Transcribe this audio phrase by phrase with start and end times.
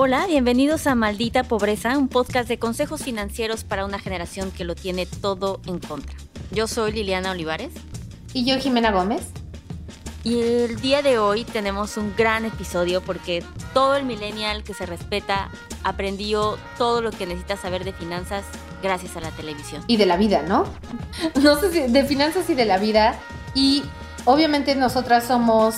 [0.00, 4.76] Hola, bienvenidos a Maldita Pobreza, un podcast de consejos financieros para una generación que lo
[4.76, 6.14] tiene todo en contra.
[6.52, 7.72] Yo soy Liliana Olivares.
[8.32, 9.22] Y yo, Jimena Gómez.
[10.22, 13.42] Y el día de hoy tenemos un gran episodio porque
[13.74, 15.50] todo el millennial que se respeta
[15.82, 18.44] aprendió todo lo que necesita saber de finanzas
[18.80, 19.82] gracias a la televisión.
[19.88, 20.62] Y de la vida, ¿no?
[21.42, 23.18] No sé si de finanzas y de la vida.
[23.52, 23.82] Y
[24.26, 25.74] obviamente nosotras somos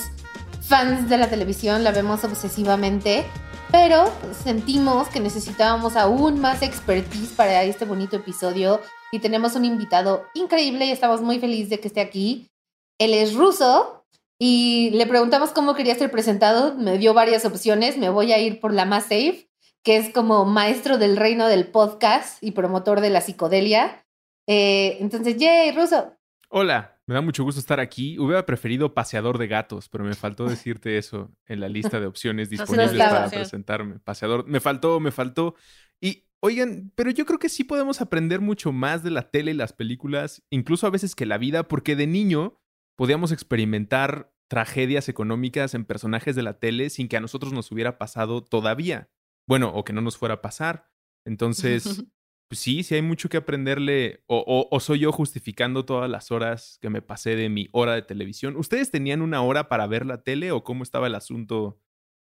[0.61, 3.25] fans de la televisión, la vemos obsesivamente,
[3.71, 4.11] pero
[4.43, 8.81] sentimos que necesitábamos aún más expertise para este bonito episodio
[9.11, 12.51] y tenemos un invitado increíble y estamos muy felices de que esté aquí.
[12.99, 14.05] Él es ruso
[14.37, 18.59] y le preguntamos cómo quería ser presentado, me dio varias opciones, me voy a ir
[18.59, 19.49] por la más safe,
[19.83, 24.03] que es como maestro del reino del podcast y promotor de la psicodelia.
[24.47, 26.13] Eh, entonces, yay, ruso.
[26.49, 28.17] Hola, me da mucho gusto estar aquí.
[28.17, 32.49] Hubiera preferido paseador de gatos, pero me faltó decirte eso en la lista de opciones
[32.49, 33.99] disponibles para presentarme.
[33.99, 35.55] Paseador, me faltó, me faltó.
[35.99, 39.55] Y oigan, pero yo creo que sí podemos aprender mucho más de la tele y
[39.55, 42.61] las películas, incluso a veces que la vida, porque de niño
[42.95, 47.97] podíamos experimentar tragedias económicas en personajes de la tele sin que a nosotros nos hubiera
[47.97, 49.09] pasado todavía.
[49.47, 50.89] Bueno, o que no nos fuera a pasar.
[51.25, 52.05] Entonces,
[52.51, 54.25] pues sí, sí hay mucho que aprenderle.
[54.27, 58.57] O, soy yo justificando todas las horas que me pasé de mi hora de televisión.
[58.57, 61.79] ¿Ustedes tenían una hora para ver la tele o cómo estaba el asunto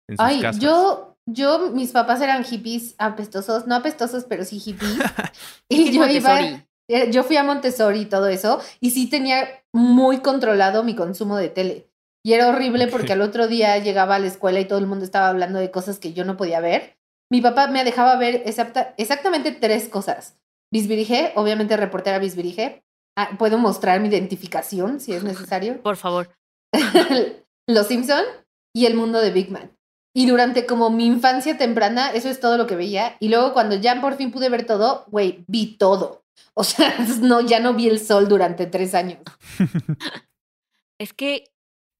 [0.09, 4.97] en sus Ay, Yo, yo, mis papás eran hippies apestosos, no apestosos, pero sí hippies.
[5.69, 6.41] y yo iba,
[6.89, 11.37] eh, yo fui a Montessori y todo eso, y sí tenía muy controlado mi consumo
[11.37, 11.91] de tele.
[12.25, 15.05] Y era horrible porque al otro día llegaba a la escuela y todo el mundo
[15.05, 16.97] estaba hablando de cosas que yo no podía ver.
[17.35, 20.39] Mi papá me dejaba ver exactamente tres cosas.
[20.73, 22.85] Bisbirige, obviamente reportera Bisbirige.
[23.17, 25.79] Ah, puedo mostrar mi identificación si es necesario.
[25.83, 26.31] Por favor.
[27.67, 28.23] Los Simpson
[28.73, 29.77] y el mundo de Big Man.
[30.15, 33.17] Y durante como mi infancia temprana, eso es todo lo que veía.
[33.19, 36.23] Y luego cuando ya por fin pude ver todo, güey, vi todo.
[36.55, 39.19] O sea, no, ya no vi el sol durante tres años.
[41.01, 41.51] es que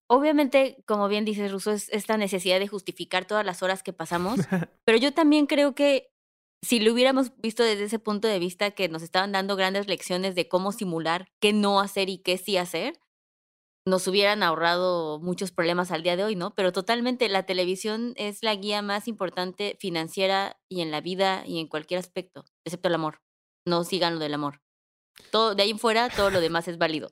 [0.09, 4.39] obviamente, como bien dices, Russo, es esta necesidad de justificar todas las horas que pasamos,
[4.85, 6.11] pero yo también creo que
[6.63, 10.35] si lo hubiéramos visto desde ese punto de vista, que nos estaban dando grandes lecciones
[10.35, 12.99] de cómo simular, qué no hacer y qué sí hacer,
[13.87, 16.55] nos hubieran ahorrado muchos problemas al día de hoy, ¿no?
[16.55, 21.61] Pero totalmente, la televisión es la guía más importante financiera y en la vida y
[21.61, 23.21] en cualquier aspecto, excepto el amor.
[23.67, 24.63] No sigan lo del amor.
[25.31, 27.11] Todo, de ahí en fuera, todo lo demás es válido.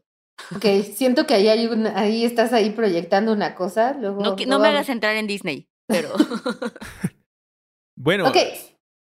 [0.54, 3.96] Ok, siento que ahí, hay ahí estás ahí proyectando una cosa.
[3.98, 6.10] Luego, no, no me hagas entrar en Disney, pero.
[7.96, 8.32] bueno,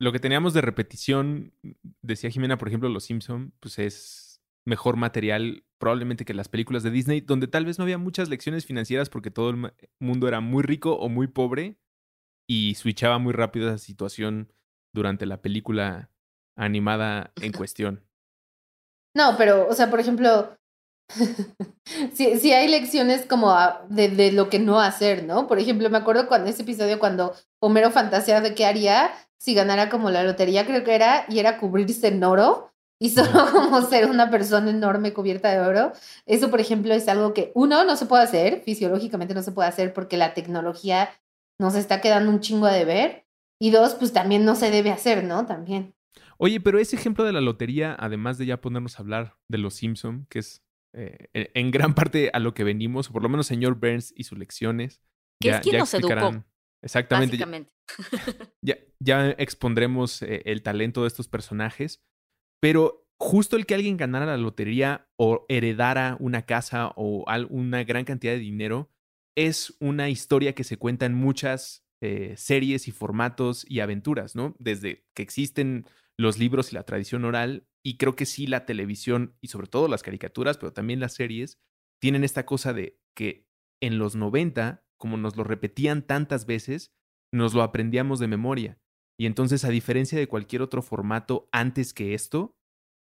[0.00, 1.52] lo que teníamos de repetición,
[2.02, 6.90] decía Jimena, por ejemplo, Los Simpson, pues es mejor material probablemente que las películas de
[6.90, 10.62] Disney, donde tal vez no había muchas lecciones financieras porque todo el mundo era muy
[10.62, 11.78] rico o muy pobre
[12.48, 14.52] y switchaba muy rápido esa situación
[14.92, 16.10] durante la película
[16.56, 18.04] animada en cuestión.
[19.16, 20.57] No, pero, o sea, por ejemplo,
[22.14, 23.54] sí, sí hay lecciones como
[23.88, 25.46] de, de, lo que no hacer, ¿no?
[25.46, 29.88] Por ejemplo, me acuerdo cuando ese episodio cuando Homero fantaseaba de qué haría si ganara
[29.88, 34.10] como la lotería, creo que era, y era cubrirse en oro y solo como ser
[34.10, 35.92] una persona enorme cubierta de oro.
[36.26, 39.68] Eso, por ejemplo, es algo que uno no se puede hacer, fisiológicamente no se puede
[39.68, 41.10] hacer porque la tecnología
[41.60, 43.24] nos está quedando un chingo a deber.
[43.60, 45.44] Y dos, pues también no se debe hacer, ¿no?
[45.46, 45.92] También.
[46.38, 49.74] Oye, pero ese ejemplo de la lotería, además de ya ponernos a hablar de los
[49.74, 50.62] Simpson, que es
[50.98, 54.24] eh, en gran parte a lo que venimos, o por lo menos señor Burns y
[54.24, 55.00] sus lecciones.
[55.40, 56.44] Que es quien nos educó.
[56.82, 57.38] Exactamente.
[58.62, 62.04] Ya, ya, expondremos eh, el talento de estos personajes,
[62.60, 68.04] pero justo el que alguien ganara la lotería o heredara una casa o una gran
[68.04, 68.90] cantidad de dinero
[69.38, 74.54] es una historia que se cuenta en muchas eh, series y formatos y aventuras, ¿no?
[74.58, 75.86] Desde que existen
[76.18, 77.66] los libros y la tradición oral.
[77.82, 81.58] Y creo que sí la televisión y sobre todo las caricaturas, pero también las series,
[82.00, 83.46] tienen esta cosa de que
[83.80, 86.92] en los 90, como nos lo repetían tantas veces,
[87.32, 88.80] nos lo aprendíamos de memoria.
[89.18, 92.56] Y entonces, a diferencia de cualquier otro formato antes que esto,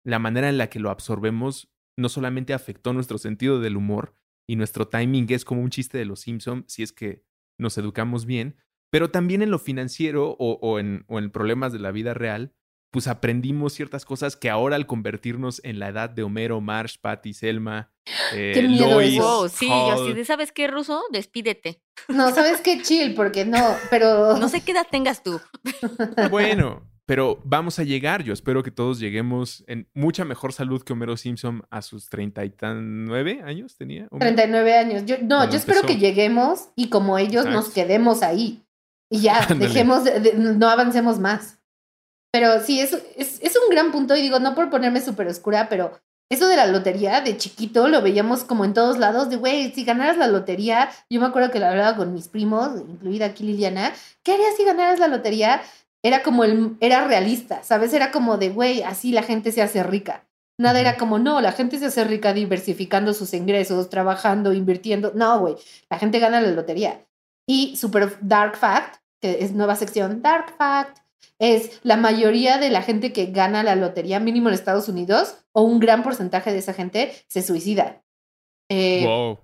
[0.04, 4.14] la manera en la que lo absorbemos no solamente afectó nuestro sentido del humor
[4.48, 7.24] y nuestro timing es como un chiste de los Simpson, si es que
[7.58, 8.56] nos educamos bien,
[8.92, 12.54] pero también en lo financiero o, en, o en problemas de la vida real,
[12.96, 17.34] pues aprendimos ciertas cosas que ahora al convertirnos en la edad de Homero, Marsh, Patty,
[17.34, 17.92] Selma,
[18.32, 19.20] eh, qué miedo Lois,
[19.52, 21.02] sí, yo sí, ¿sabes qué, Ruso?
[21.12, 21.82] Despídete.
[22.08, 22.80] No, ¿sabes qué?
[22.80, 24.38] Chill, porque no, pero...
[24.40, 25.38] No sé qué edad tengas tú.
[26.30, 28.22] Bueno, pero vamos a llegar.
[28.22, 33.42] Yo espero que todos lleguemos en mucha mejor salud que Homero Simpson a sus 39
[33.44, 34.08] años tenía.
[34.08, 35.04] 39 años.
[35.04, 38.62] Yo, no, yo espero que lleguemos y como ellos nos quedemos ahí.
[39.10, 40.04] Y ya, dejemos,
[40.34, 41.55] no avancemos más.
[42.36, 45.70] Pero sí, es, es, es, un gran punto y digo, no por ponerme súper oscura,
[45.70, 45.98] pero
[46.30, 49.86] eso de la lotería, de chiquito, lo veíamos como en todos lados, de, güey, si
[49.86, 53.90] ganaras la lotería, yo me acuerdo que lo hablaba con mis primos, incluida aquí Liliana,
[54.22, 55.62] ¿qué harías si ganaras la lotería?
[56.04, 57.94] Era como el, era realista, ¿sabes?
[57.94, 60.28] Era como de, güey, así la gente se hace rica.
[60.60, 65.12] Nada era como, no, la gente se hace rica diversificando sus ingresos, trabajando, invirtiendo.
[65.14, 65.56] No, güey,
[65.88, 67.02] la gente gana la lotería.
[67.48, 71.05] Y Super Dark Fact, que es nueva sección, Dark Fact,
[71.38, 75.62] es la mayoría de la gente que gana la lotería mínimo en Estados Unidos, o
[75.62, 78.02] un gran porcentaje de esa gente, se suicida.
[78.70, 79.38] Eh, wow.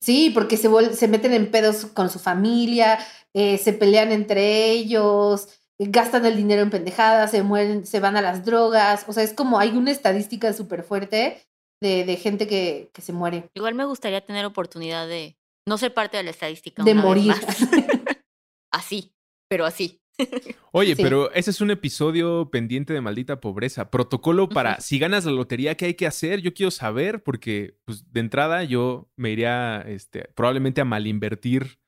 [0.00, 2.98] Sí, porque se, se meten en pedos con su familia,
[3.34, 5.48] eh, se pelean entre ellos,
[5.78, 9.04] gastan el dinero en pendejadas, se mueren, se van a las drogas.
[9.08, 11.42] O sea, es como hay una estadística súper fuerte
[11.80, 13.50] de, de, gente que, que, se muere.
[13.54, 16.82] Igual me gustaría tener oportunidad de no ser parte de la estadística.
[16.82, 17.34] De morir.
[18.72, 19.12] así,
[19.48, 20.00] pero así.
[20.72, 23.90] Oye, pero ese es un episodio pendiente de maldita pobreza.
[23.90, 26.40] Protocolo para si ganas la lotería, ¿qué hay que hacer?
[26.40, 31.78] Yo quiero saber, porque pues, de entrada yo me iría este, probablemente a malinvertir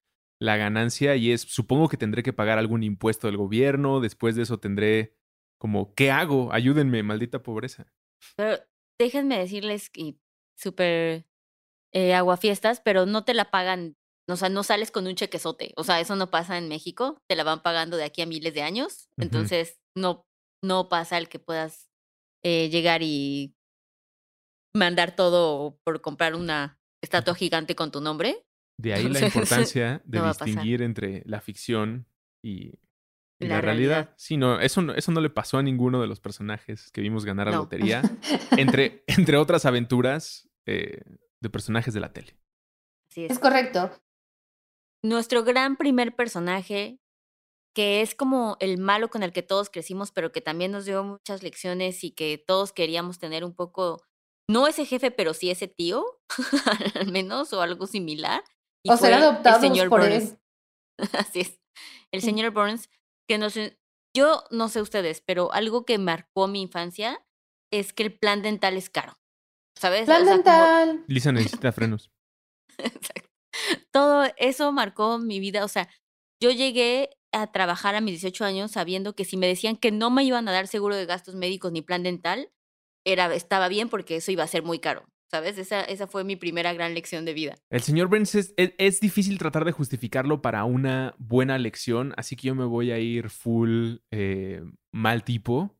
[0.40, 4.42] la ganancia y es, supongo que tendré que pagar algún impuesto del gobierno, después de
[4.42, 5.16] eso tendré
[5.58, 6.52] como, ¿qué hago?
[6.52, 7.92] Ayúdenme, maldita pobreza.
[8.36, 8.58] Pero
[8.98, 10.16] déjenme decirles que
[10.56, 11.26] súper
[11.92, 13.96] eh, aguafiestas, pero no te la pagan,
[14.28, 17.36] o sea, no sales con un chequezote, o sea, eso no pasa en México, te
[17.36, 20.26] la van pagando de aquí a miles de años, entonces no,
[20.62, 21.88] no pasa el que puedas
[22.44, 23.54] eh, llegar y
[24.74, 28.44] mandar todo por comprar una estatua gigante con tu nombre.
[28.78, 32.06] De ahí la importancia de distinguir entre la ficción
[32.44, 32.78] y,
[33.40, 34.14] la, realidad.
[34.16, 37.24] Sí, no eso, no, eso no le pasó a ninguno de los personajes que vimos
[37.24, 38.02] ganar la lotería,
[38.52, 41.02] entre, entre otras aventuras eh,
[41.40, 42.36] de personajes de la tele.
[43.10, 43.32] Sí, es.
[43.32, 43.90] es correcto.
[45.02, 47.00] Nuestro gran primer personaje,
[47.74, 51.04] que es como el malo con el que todos crecimos, pero que también nos dio
[51.04, 54.02] muchas lecciones y que todos queríamos tener un poco,
[54.50, 56.04] no ese jefe, pero sí ese tío,
[56.94, 58.42] al menos, o algo similar,
[58.88, 60.36] o ser adoptados el señor por Burns.
[61.12, 61.60] Así es.
[62.12, 62.90] El señor Burns,
[63.28, 63.78] que no sé,
[64.16, 67.24] yo no sé ustedes, pero algo que marcó mi infancia
[67.72, 69.18] es que el plan dental es caro.
[69.78, 70.06] ¿Sabes?
[70.06, 71.04] Plan dental.
[71.06, 72.10] Lisa necesita frenos.
[72.78, 73.28] Exacto.
[73.90, 75.64] Todo eso marcó mi vida.
[75.64, 75.88] O sea,
[76.40, 80.10] yo llegué a trabajar a mis 18 años sabiendo que si me decían que no
[80.10, 82.50] me iban a dar seguro de gastos médicos ni plan dental,
[83.04, 85.04] era, estaba bien porque eso iba a ser muy caro.
[85.30, 85.58] ¿Sabes?
[85.58, 87.54] Esa, esa fue mi primera gran lección de vida.
[87.68, 92.46] El señor Burns es, es, difícil tratar de justificarlo para una buena lección, así que
[92.46, 95.77] yo me voy a ir full eh, mal tipo.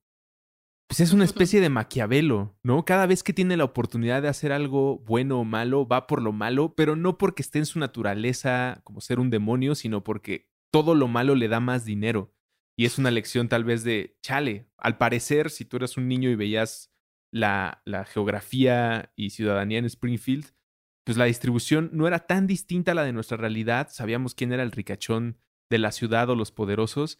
[0.88, 2.86] Pues es una especie de maquiavelo, ¿no?
[2.86, 6.32] Cada vez que tiene la oportunidad de hacer algo bueno o malo, va por lo
[6.32, 10.94] malo, pero no porque esté en su naturaleza como ser un demonio, sino porque todo
[10.94, 12.34] lo malo le da más dinero.
[12.74, 16.30] Y es una lección tal vez de, chale, al parecer, si tú eras un niño
[16.30, 16.90] y veías
[17.30, 20.54] la, geografía y ciudadanía en Springfield,
[21.04, 23.88] pues la distribución no era tan distinta a la de nuestra realidad.
[23.90, 25.38] Sabíamos quién era el ricachón
[25.68, 27.18] de la ciudad o los poderosos.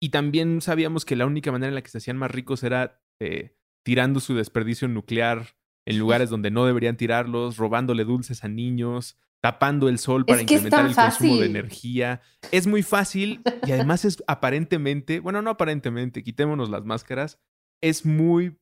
[0.00, 3.00] Y también sabíamos que la única manera en la que se hacían más ricos era
[3.20, 5.56] eh, tirando su desperdicio nuclear
[5.86, 10.86] en lugares donde no deberían tirarlos, robándole dulces a niños, tapando el sol para incrementar
[10.86, 12.20] el consumo de energía.
[12.50, 17.38] Es muy fácil y además es aparentemente, bueno, no aparentemente, quitémonos las máscaras,
[17.80, 18.58] es muy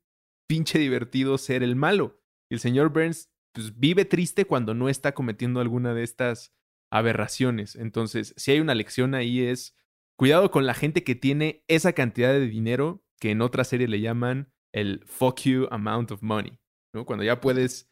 [0.46, 2.20] pinche divertido ser el malo.
[2.50, 6.52] Y el señor Burns pues, vive triste cuando no está cometiendo alguna de estas
[6.90, 7.76] aberraciones.
[7.76, 9.74] Entonces, si hay una lección ahí es
[10.16, 14.00] cuidado con la gente que tiene esa cantidad de dinero que en otra serie le
[14.00, 16.58] llaman el fuck you amount of money.
[16.94, 17.04] ¿no?
[17.04, 17.90] Cuando ya puedes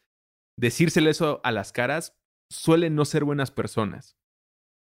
[0.57, 2.15] decírselo eso a las caras,
[2.51, 4.17] suelen no ser buenas personas.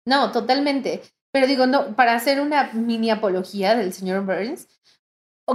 [0.07, 1.01] No, totalmente.
[1.31, 4.67] Pero digo, no, para hacer una mini apología del señor Burns,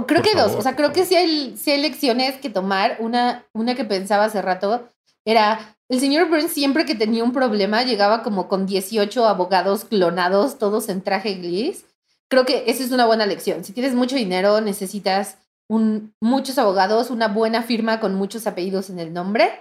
[0.07, 2.97] creo que dos, o sea, creo que sí hay, hay lecciones que tomar.
[2.99, 4.89] Una, una que pensaba hace rato
[5.25, 10.57] era, el señor Burns siempre que tenía un problema llegaba como con 18 abogados clonados,
[10.57, 11.85] todos en traje gris.
[12.27, 13.63] Creo que esa es una buena lección.
[13.63, 18.99] Si tienes mucho dinero, necesitas un, muchos abogados, una buena firma con muchos apellidos en
[18.99, 19.51] el nombre.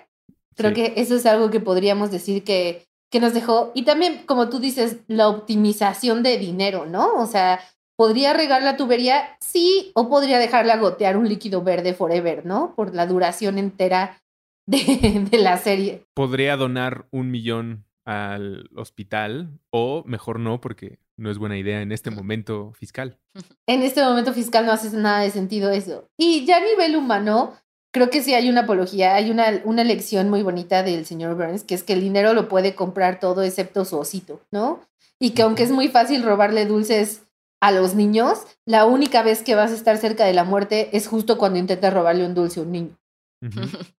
[0.55, 3.73] Creo que eso es algo que podríamos decir que, que nos dejó.
[3.75, 7.15] Y también, como tú dices, la optimización de dinero, ¿no?
[7.17, 7.61] O sea,
[7.97, 9.37] ¿Podría regar la tubería?
[9.41, 12.75] Sí, o podría dejarla gotear un líquido verde forever, ¿no?
[12.75, 14.21] Por la duración entera
[14.67, 16.05] de, de, la serie.
[16.15, 21.93] Podría donar un millón al hospital o mejor no porque no es buena idea en
[21.93, 23.19] este momento fiscal.
[23.67, 26.09] En este momento fiscal no hace nada de sentido eso.
[26.19, 27.55] Y ya a nivel humano,
[27.93, 31.65] creo que sí hay una apología, hay una, una lección muy bonita del señor Burns,
[31.65, 34.81] que es que el dinero lo puede comprar todo excepto su osito, ¿no?
[35.19, 37.23] Y que aunque es muy fácil robarle dulces
[37.63, 41.09] a los niños, la única vez que vas a estar cerca de la muerte es
[41.09, 42.99] justo cuando intentas robarle un dulce a un niño.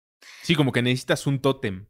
[0.46, 1.88] Sí, como que necesitas un tótem.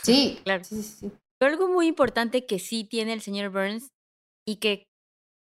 [0.00, 0.62] Sí, claro.
[0.62, 3.88] Sí, sí, Pero algo muy importante que sí tiene el señor Burns
[4.46, 4.84] y que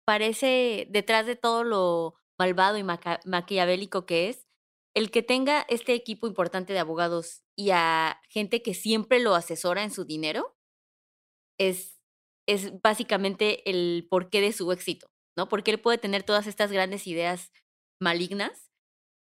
[0.05, 4.45] parece detrás de todo lo malvado y maquiavélico que es,
[4.95, 9.81] el que tenga este equipo importante de abogados y a gente que siempre lo asesora
[9.81, 10.55] en su dinero
[11.59, 12.03] es,
[12.47, 15.49] es básicamente el porqué de su éxito, ¿no?
[15.49, 17.51] Porque él puede tener todas estas grandes ideas
[17.99, 18.69] malignas,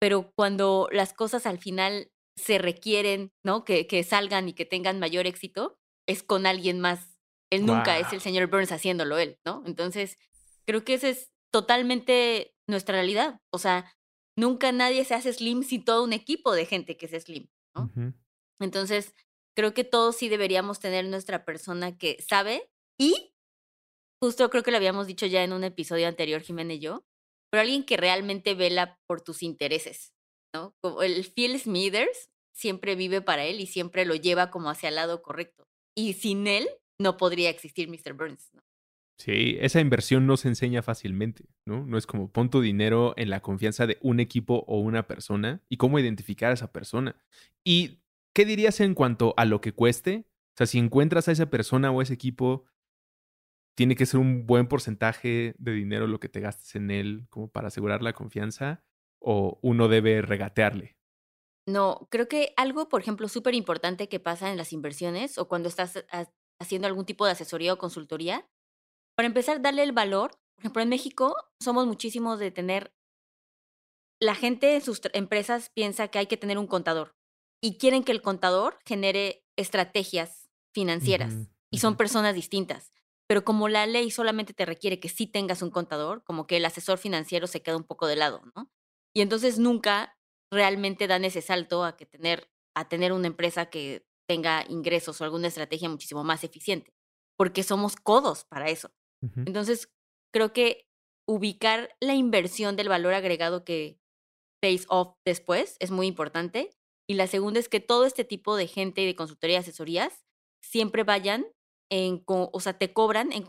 [0.01, 3.63] pero cuando las cosas al final se requieren, ¿no?
[3.63, 7.17] Que, que salgan y que tengan mayor éxito, es con alguien más.
[7.51, 9.63] Él nunca es el señor Burns haciéndolo él, ¿no?
[9.65, 10.17] Entonces,
[10.65, 13.39] creo que esa es totalmente nuestra realidad.
[13.51, 13.95] O sea,
[14.35, 17.91] nunca nadie se hace slim sin todo un equipo de gente que es slim, ¿no?
[18.59, 19.13] Entonces,
[19.55, 23.35] creo que todos sí deberíamos tener nuestra persona que sabe y
[24.21, 27.05] justo creo que lo habíamos dicho ya en un episodio anterior, Jiménez y yo,
[27.51, 30.12] pero alguien que realmente vela por tus intereses,
[30.53, 30.75] ¿no?
[30.81, 34.95] Como el Phil Smithers siempre vive para él y siempre lo lleva como hacia el
[34.95, 35.67] lado correcto.
[35.95, 36.67] Y sin él
[36.99, 38.13] no podría existir Mr.
[38.13, 38.51] Burns.
[39.17, 41.85] Sí, esa inversión no se enseña fácilmente, ¿no?
[41.85, 45.61] No es como pon tu dinero en la confianza de un equipo o una persona
[45.69, 47.15] y cómo identificar a esa persona.
[47.63, 47.99] ¿Y
[48.33, 50.25] qué dirías en cuanto a lo que cueste?
[50.55, 52.65] O sea, si encuentras a esa persona o ese equipo,
[53.75, 57.49] tiene que ser un buen porcentaje de dinero lo que te gastes en él como
[57.49, 58.83] para asegurar la confianza
[59.23, 60.97] o uno debe regatearle.
[61.67, 65.69] No, creo que algo, por ejemplo, súper importante que pasa en las inversiones o cuando
[65.69, 66.05] estás
[66.59, 68.47] haciendo algún tipo de asesoría o consultoría
[69.15, 70.31] para empezar, darle el valor.
[70.55, 72.93] Por ejemplo, en México somos muchísimos de tener,
[74.19, 77.15] la gente en sus empresas piensa que hay que tener un contador
[77.61, 81.33] y quieren que el contador genere estrategias financieras
[81.71, 82.91] y son personas distintas.
[83.27, 86.65] Pero como la ley solamente te requiere que sí tengas un contador, como que el
[86.65, 88.69] asesor financiero se queda un poco de lado, ¿no?
[89.15, 90.17] Y entonces nunca
[90.51, 95.23] realmente dan ese salto a que tener a tener una empresa que tenga ingresos o
[95.23, 96.93] alguna estrategia muchísimo más eficiente,
[97.37, 98.91] porque somos codos para eso.
[99.45, 99.89] Entonces,
[100.33, 100.89] creo que
[101.29, 104.01] ubicar la inversión del valor agregado que
[104.61, 106.71] pays off después es muy importante.
[107.07, 110.25] Y la segunda es que todo este tipo de gente y de consultoría y asesorías
[110.61, 111.45] siempre vayan
[111.89, 113.45] en, o sea, te cobran en,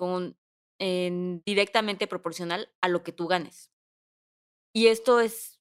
[0.78, 3.72] en directamente proporcional a lo que tú ganes.
[4.72, 5.53] Y esto es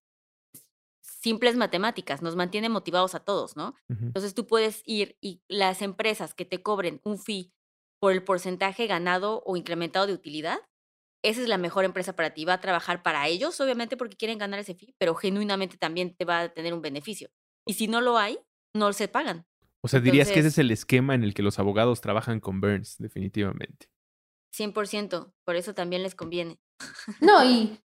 [1.23, 3.75] simples matemáticas, nos mantiene motivados a todos, ¿no?
[3.87, 7.53] Entonces tú puedes ir y las empresas que te cobren un fee
[8.01, 10.59] por el porcentaje ganado o incrementado de utilidad,
[11.23, 12.43] esa es la mejor empresa para ti.
[12.43, 16.25] Va a trabajar para ellos, obviamente, porque quieren ganar ese fee, pero genuinamente también te
[16.25, 17.29] va a tener un beneficio.
[17.65, 18.37] Y si no lo hay,
[18.75, 19.45] no se pagan.
[19.79, 22.59] O sea, dirías que ese es el esquema en el que los abogados trabajan con
[22.59, 23.87] Burns, definitivamente.
[24.53, 26.59] 100%, por eso también les conviene.
[27.21, 27.79] No, y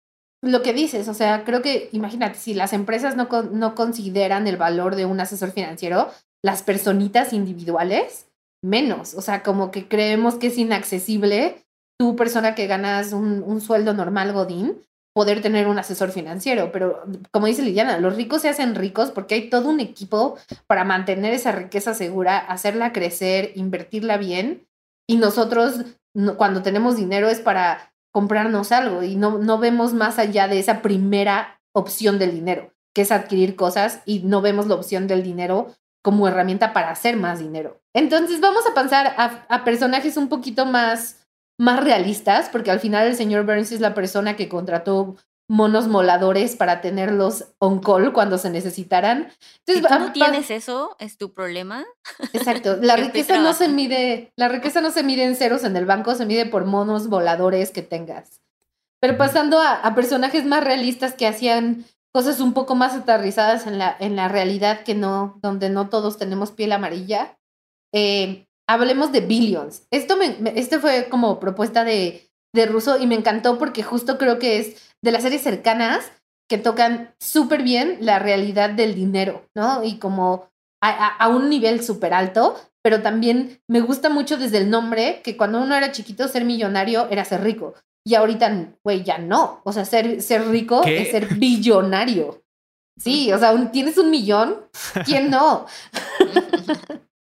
[0.47, 4.57] lo que dices, o sea, creo que, imagínate, si las empresas no, no consideran el
[4.57, 6.11] valor de un asesor financiero,
[6.43, 8.26] las personitas individuales
[8.62, 9.15] menos.
[9.15, 11.67] O sea, como que creemos que es inaccesible
[11.99, 14.83] tú, persona que ganas un, sueldo normal, Godín,
[15.15, 16.71] poder tener un asesor financiero.
[16.73, 20.37] Pero como dice Liliana, los ricos se hacen ricos porque hay todo un equipo
[20.67, 24.67] para mantener esa riqueza segura, hacerla crecer, invertirla bien.
[25.09, 25.85] Y nosotros,
[26.37, 30.81] cuando tenemos dinero, es para comprarnos algo y no, no vemos más allá de esa
[30.81, 35.75] primera opción del dinero, que es adquirir cosas y no vemos la opción del dinero
[36.03, 37.79] como herramienta para hacer más dinero.
[37.93, 41.27] Entonces vamos a pasar a, personajes un poquito más,
[41.59, 45.17] más realistas, porque al final el señor Burns es la persona que contrató
[45.49, 49.33] monos moladores para tenerlos on call cuando se necesitaran.
[49.67, 51.85] Entonces, si tú no tienes eso, es tu problema.
[52.33, 52.76] Exacto.
[52.81, 56.15] La riqueza no se mide, la riqueza no se mide en ceros en el banco,
[56.15, 58.41] se mide por monos voladores que tengas.
[59.00, 61.85] Pero pasando a, a personajes más realistas que hacían
[62.17, 66.17] cosas un poco más aterrizadas en la, en la realidad que no, donde no todos
[66.17, 67.38] tenemos piel amarilla.
[67.93, 69.87] Eh, hablemos de Billions.
[69.91, 74.38] Esto me, este fue como propuesta de, de Russo y me encantó porque justo creo
[74.38, 76.11] que es de las series cercanas
[76.49, 79.83] que tocan súper bien la realidad del dinero, ¿no?
[79.83, 80.49] Y como
[80.83, 85.37] a, a un nivel súper alto, pero también me gusta mucho desde el nombre que
[85.37, 87.75] cuando uno era chiquito ser millonario era ser rico.
[88.07, 89.61] Y ahorita, güey, ya no.
[89.65, 92.45] O sea, ser, ser rico es ser billonario.
[92.97, 94.69] Sí, o sea, tienes un millón.
[95.05, 95.67] ¿Quién no?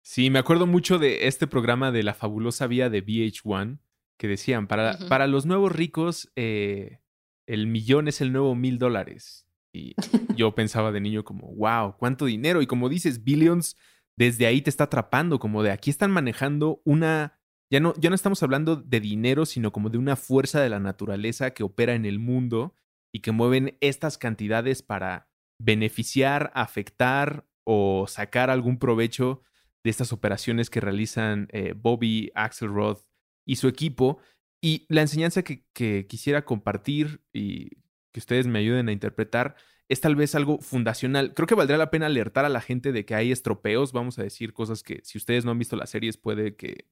[0.02, 3.78] Sí, me acuerdo mucho de este programa de la fabulosa vía de VH1
[4.16, 7.00] que decían, para, para los nuevos ricos, eh,
[7.46, 9.46] el millón es el nuevo mil dólares.
[9.72, 9.94] Y
[10.36, 12.62] yo pensaba de niño como, wow, cuánto dinero.
[12.62, 13.76] Y como dices, Billions,
[14.16, 17.38] desde ahí te está atrapando, como de aquí están manejando una...
[17.70, 20.78] Ya no, ya no estamos hablando de dinero, sino como de una fuerza de la
[20.78, 22.76] naturaleza que opera en el mundo
[23.12, 29.42] y que mueven estas cantidades para beneficiar, afectar o sacar algún provecho
[29.82, 32.98] de estas operaciones que realizan eh, Bobby, Axelrod
[33.46, 34.18] y su equipo.
[34.64, 39.56] Y la enseñanza que, que quisiera compartir y que ustedes me ayuden a interpretar
[39.90, 41.34] es tal vez algo fundacional.
[41.34, 44.22] Creo que valdría la pena alertar a la gente de que hay estropeos, vamos a
[44.22, 46.88] decir cosas que si ustedes no han visto las series puede que,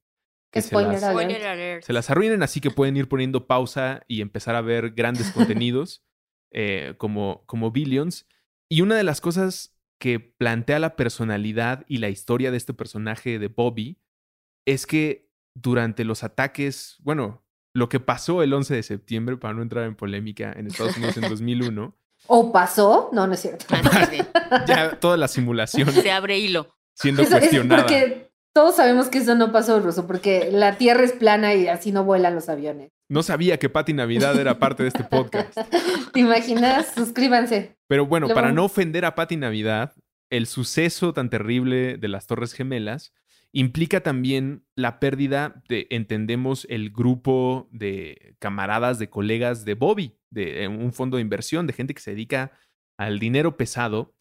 [0.52, 1.00] se, las,
[1.82, 6.04] se, las, arruinen, así que pueden ir poniendo pausa y empezar a ver grandes contenidos
[6.50, 8.28] eh, como, como Billions.
[8.68, 13.38] Y una de las cosas que plantea la personalidad y la historia de este personaje
[13.38, 13.98] de Bobby
[14.66, 17.41] es que durante los ataques, bueno,
[17.74, 21.16] lo que pasó el 11 de septiembre, para no entrar en polémica, en Estados Unidos
[21.16, 21.96] en 2001.
[22.26, 23.10] ¿O pasó?
[23.12, 23.66] No, no es cierto.
[23.70, 25.90] Ah, ya toda la simulación.
[25.90, 26.68] Se abre hilo.
[26.94, 27.82] Siendo cuestionada.
[27.82, 31.90] porque todos sabemos que eso no pasó, Ruso, porque la Tierra es plana y así
[31.90, 32.90] no vuelan los aviones.
[33.08, 35.56] No sabía que Pati Navidad era parte de este podcast.
[36.12, 36.92] ¿Te imaginas?
[36.94, 37.76] Suscríbanse.
[37.88, 39.94] Pero bueno, para no ofender a Pati Navidad,
[40.30, 43.12] el suceso tan terrible de las Torres Gemelas
[43.52, 50.66] implica también la pérdida de, entendemos, el grupo de camaradas, de colegas de Bobby, de
[50.68, 52.52] un fondo de inversión, de gente que se dedica
[52.98, 54.14] al dinero pesado.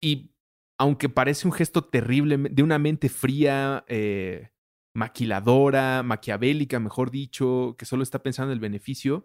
[0.00, 0.34] Y
[0.78, 4.50] aunque parece un gesto terrible de una mente fría, eh,
[4.94, 9.24] maquiladora, maquiavélica, mejor dicho, que solo está pensando en el beneficio,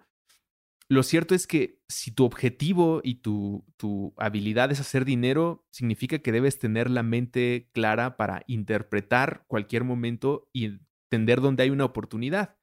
[0.94, 6.20] lo cierto es que si tu objetivo y tu, tu, habilidad es hacer dinero, significa
[6.20, 10.80] que debes tener la mente clara para interpretar cualquier momento y
[11.12, 12.58] entender dónde hay una oportunidad.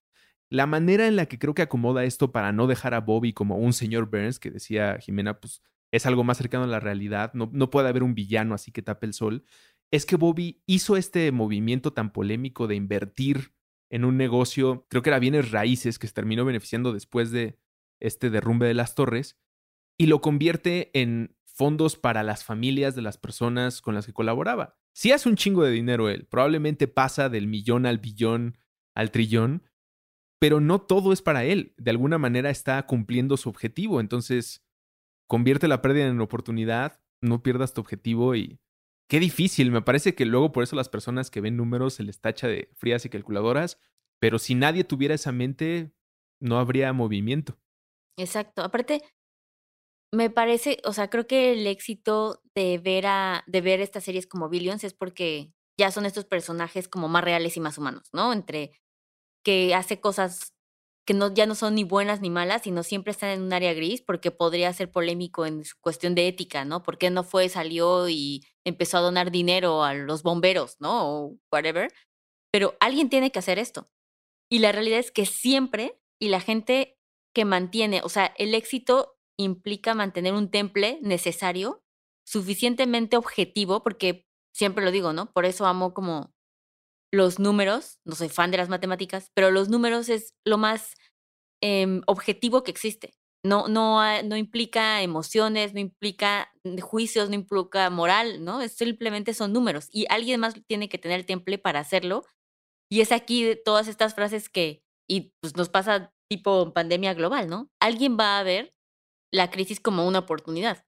[0.50, 3.56] La manera en la que creo que acomoda esto para no dejar a Bobby como
[3.56, 7.50] un señor Burns, que decía Jimena, pues es algo más cercano a la realidad, no,
[7.52, 9.44] no puede haber un villano así que tape el sol,
[9.92, 13.52] es que Bobby hizo este movimiento tan polémico de invertir
[13.90, 17.58] en un negocio, creo que era bienes raíces, que se terminó beneficiando después de
[18.00, 19.39] este derrumbe de las torres,
[19.99, 24.78] y lo convierte en fondos para las familias de las personas con las que colaboraba.
[24.93, 28.58] Si hace un chingo de dinero él, probablemente pasa del millón al billón
[28.95, 29.63] al trillón,
[30.41, 31.75] pero no todo es para él.
[31.76, 34.65] De alguna manera está cumpliendo su objetivo, entonces
[35.28, 38.58] convierte la pérdida en oportunidad, no pierdas tu objetivo y
[39.10, 42.21] Qué difícil, me parece que luego por eso las personas que ven números se les
[42.21, 43.80] tacha de frías y calculadoras,
[44.21, 45.91] pero si nadie tuviera esa mente,
[46.39, 47.59] no habría movimiento.
[48.21, 48.63] Exacto.
[48.63, 49.02] Aparte,
[50.13, 54.26] me parece, o sea, creo que el éxito de ver a, de ver estas series
[54.26, 58.33] como Billions es porque ya son estos personajes como más reales y más humanos, ¿no?
[58.33, 58.73] Entre
[59.45, 60.54] que hace cosas
[61.06, 63.75] que no, ya no son ni buenas ni malas, sino siempre están en un área
[63.75, 66.83] gris, porque podría ser polémico en cuestión de ética, ¿no?
[66.83, 71.09] ¿Por qué no fue, salió y empezó a donar dinero a los bomberos, ¿no?
[71.26, 71.93] O whatever.
[72.52, 73.91] Pero alguien tiene que hacer esto.
[74.50, 77.00] Y la realidad es que siempre, y la gente
[77.34, 81.82] que mantiene, o sea, el éxito implica mantener un temple necesario,
[82.26, 85.32] suficientemente objetivo, porque siempre lo digo, ¿no?
[85.32, 86.32] Por eso amo como
[87.12, 90.95] los números, no soy fan de las matemáticas, pero los números es lo más
[91.62, 93.14] em, objetivo que existe.
[93.45, 98.60] No, no, no implica emociones, no implica juicios, no implica moral, ¿no?
[98.60, 102.25] Es simplemente son números y alguien más tiene que tener el temple para hacerlo.
[102.90, 107.71] Y es aquí todas estas frases que, y pues nos pasa tipo pandemia global, ¿no?
[107.80, 108.73] Alguien va a ver
[109.32, 110.86] la crisis como una oportunidad.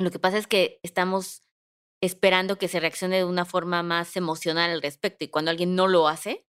[0.00, 1.42] Lo que pasa es que estamos
[2.02, 5.86] esperando que se reaccione de una forma más emocional al respecto y cuando alguien no
[5.86, 6.46] lo hace,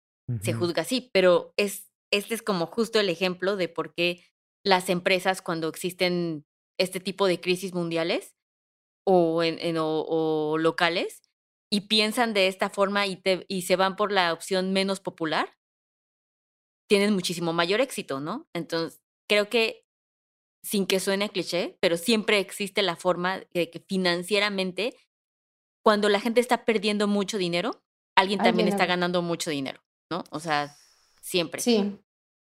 [0.43, 4.23] se juzga así, pero es, este es como justo el ejemplo de por qué
[4.63, 6.45] las empresas cuando existen
[6.77, 8.35] este tipo de crisis mundiales
[9.07, 11.23] o, en, o, locales
[11.71, 15.57] y piensan de esta forma y, y se van por la opción menos popular,
[16.89, 18.47] tienen muchísimo mayor éxito, ¿no?
[18.53, 18.99] Entonces,
[19.29, 19.85] creo que
[20.63, 24.95] sin que suene cliché, pero siempre existe la forma de que financieramente
[25.85, 27.81] cuando la gente está perdiendo mucho dinero,
[28.17, 30.23] alguien también está ganando mucho dinero, ¿no?
[30.31, 30.75] O sea,
[31.21, 31.61] siempre.
[31.61, 31.97] Sí.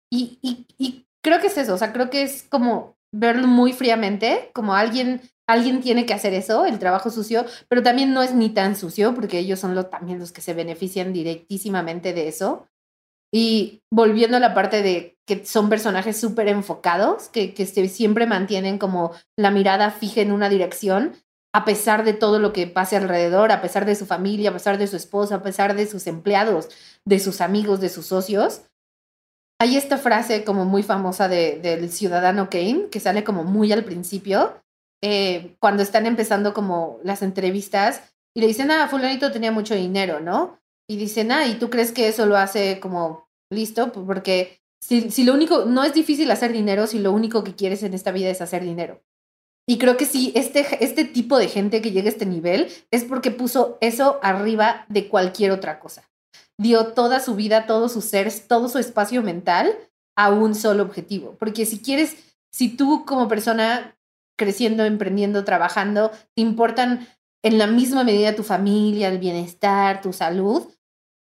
[0.10, 3.74] Y, y, y, creo que es eso, o sea, creo que es como verlo muy
[3.74, 8.34] fríamente, como alguien, alguien tiene que hacer eso, el trabajo sucio, pero también no es
[8.34, 12.68] ni tan sucio, porque ellos son los, también los que se benefician directísimamente de eso.
[13.34, 18.78] Y volviendo a la parte de que son personajes súper enfocados, que, que siempre mantienen
[18.78, 21.14] como la mirada fija en una dirección,
[21.54, 24.78] a pesar de todo lo que pase alrededor, a pesar de su familia, a pesar
[24.78, 26.70] de su esposa, a pesar de sus empleados,
[27.06, 28.62] de sus amigos, de sus socios.
[29.60, 33.84] Hay esta frase como muy famosa de, del ciudadano Kane, que sale como muy al
[33.84, 34.62] principio,
[35.04, 38.02] eh, cuando están empezando como las entrevistas
[38.36, 40.60] y le dicen, ah, fulanito tenía mucho dinero, ¿no?
[40.90, 43.92] Y dicen, ah, ¿y tú crees que eso lo hace como listo?
[43.92, 47.84] Porque si, si lo único, no es difícil hacer dinero si lo único que quieres
[47.84, 49.02] en esta vida es hacer dinero.
[49.70, 53.04] Y creo que sí, este, este tipo de gente que llega a este nivel es
[53.04, 56.10] porque puso eso arriba de cualquier otra cosa.
[56.58, 59.78] Dio toda su vida, todo su ser, todo su espacio mental
[60.16, 61.36] a un solo objetivo.
[61.38, 62.16] Porque si quieres,
[62.50, 63.98] si tú como persona
[64.38, 67.08] creciendo, emprendiendo, trabajando, te importan
[67.44, 70.68] en la misma medida tu familia, el bienestar, tu salud,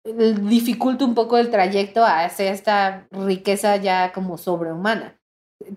[0.05, 5.17] dificulta un poco el trayecto hacia esta riqueza ya como sobrehumana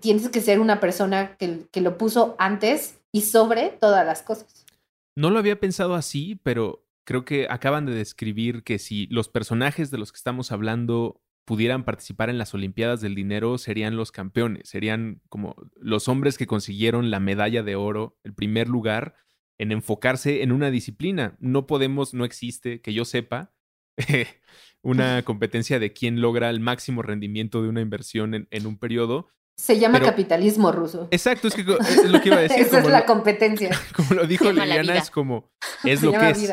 [0.00, 4.66] tienes que ser una persona que, que lo puso antes y sobre todas las cosas.
[5.14, 9.90] No lo había pensado así, pero creo que acaban de describir que si los personajes
[9.90, 14.68] de los que estamos hablando pudieran participar en las Olimpiadas del Dinero, serían los campeones,
[14.68, 19.14] serían como los hombres que consiguieron la medalla de oro, el primer lugar
[19.58, 21.36] en enfocarse en una disciplina.
[21.38, 23.54] No podemos, no existe, que yo sepa,
[24.82, 29.28] una competencia de quién logra el máximo rendimiento de una inversión en, en un periodo,
[29.56, 31.08] se llama capitalismo ruso.
[31.10, 32.60] Exacto, es, que, es lo que iba a decir.
[32.60, 33.70] Esa es la competencia.
[33.96, 35.50] Como lo dijo Liliana, es como,
[35.82, 36.52] es lo que es.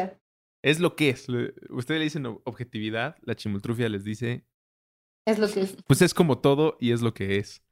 [0.62, 1.28] Es lo que es.
[1.70, 4.46] Ustedes le dicen objetividad, la chimultrufia les dice...
[5.26, 5.76] Es lo que es.
[5.86, 7.66] Pues es como todo y es lo que es.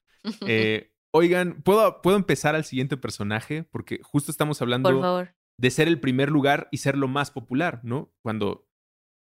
[0.45, 3.63] Eh, oigan, ¿puedo, ¿puedo empezar al siguiente personaje?
[3.63, 5.25] Porque justo estamos hablando
[5.57, 8.13] de ser el primer lugar y ser lo más popular, ¿no?
[8.21, 8.67] Cuando,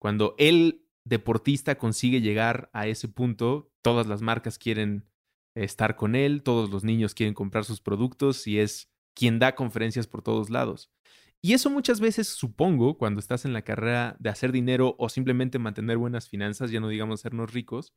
[0.01, 5.05] cuando el deportista consigue llegar a ese punto, todas las marcas quieren
[5.53, 10.07] estar con él, todos los niños quieren comprar sus productos y es quien da conferencias
[10.07, 10.91] por todos lados.
[11.39, 15.59] Y eso muchas veces, supongo, cuando estás en la carrera de hacer dinero o simplemente
[15.59, 17.93] mantener buenas finanzas, ya no digamos sernos ricos,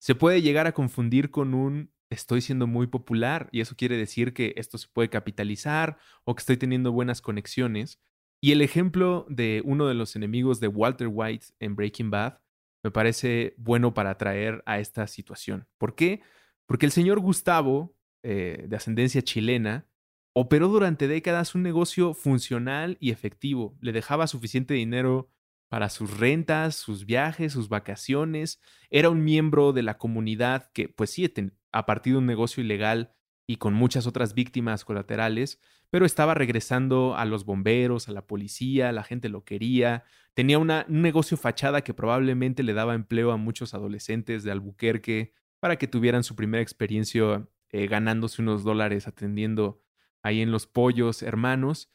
[0.00, 4.34] se puede llegar a confundir con un estoy siendo muy popular y eso quiere decir
[4.34, 8.00] que esto se puede capitalizar o que estoy teniendo buenas conexiones.
[8.44, 12.40] Y el ejemplo de uno de los enemigos de Walter White en Breaking Bad
[12.82, 15.66] me parece bueno para atraer a esta situación.
[15.78, 16.20] ¿Por qué?
[16.66, 19.88] Porque el señor Gustavo, eh, de ascendencia chilena,
[20.34, 23.78] operó durante décadas un negocio funcional y efectivo.
[23.80, 25.30] Le dejaba suficiente dinero
[25.70, 28.60] para sus rentas, sus viajes, sus vacaciones.
[28.90, 31.32] Era un miembro de la comunidad que, pues sí,
[31.72, 33.14] a partir de un negocio ilegal
[33.46, 35.60] y con muchas otras víctimas colaterales,
[35.94, 40.02] pero estaba regresando a los bomberos, a la policía, la gente lo quería.
[40.34, 45.76] Tenía un negocio fachada que probablemente le daba empleo a muchos adolescentes de Albuquerque, para
[45.76, 49.84] que tuvieran su primera experiencia eh, ganándose unos dólares atendiendo
[50.24, 51.92] ahí en los pollos hermanos.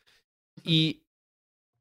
[0.63, 1.05] Y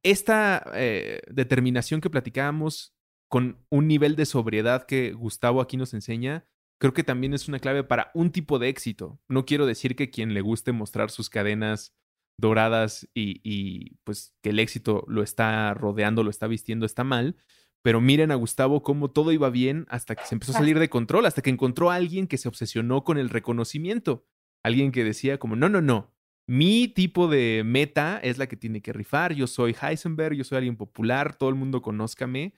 [0.03, 2.97] esta eh, determinación que platicábamos
[3.29, 7.61] con un nivel de sobriedad que Gustavo aquí nos enseña, creo que también es una
[7.61, 9.21] clave para un tipo de éxito.
[9.29, 11.95] No quiero decir que quien le guste mostrar sus cadenas
[12.39, 17.37] doradas y, y, pues que el éxito lo está rodeando, lo está vistiendo, está mal,
[17.83, 20.89] pero miren a Gustavo cómo todo iba bien hasta que se empezó a salir de
[20.89, 24.27] control, hasta que encontró a alguien que se obsesionó con el reconocimiento.
[24.63, 26.13] Alguien que decía como, no, no, no,
[26.49, 30.57] mi tipo de meta es la que tiene que rifar, yo soy Heisenberg, yo soy
[30.57, 32.55] alguien popular, todo el mundo conózcame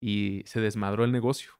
[0.00, 1.50] y se desmadró el negocio.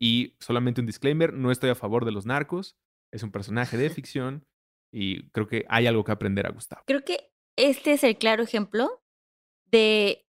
[0.00, 2.76] Y solamente un disclaimer, no estoy a favor de los narcos,
[3.12, 4.46] es un personaje de ficción
[4.92, 6.82] y creo que hay algo que aprender a Gustavo.
[6.86, 9.02] Creo que este es el claro ejemplo
[9.66, 10.26] de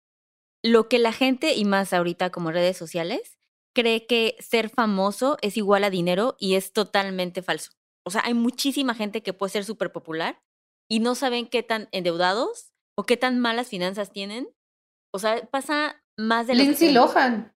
[0.63, 3.39] lo que la gente, y más ahorita como redes sociales,
[3.75, 7.73] cree que ser famoso es igual a dinero y es totalmente falso.
[8.05, 10.41] O sea, hay muchísima gente que puede ser súper popular
[10.89, 14.49] y no saben qué tan endeudados o qué tan malas finanzas tienen.
[15.13, 17.56] O sea, pasa más de lo Lindsay Lohan.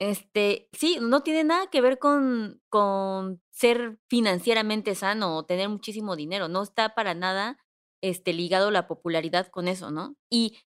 [0.00, 6.16] Este, sí, no tiene nada que ver con, con ser financieramente sano o tener muchísimo
[6.16, 6.48] dinero.
[6.48, 7.58] No está para nada
[8.02, 10.16] este, ligado la popularidad con eso, ¿no?
[10.30, 10.58] Y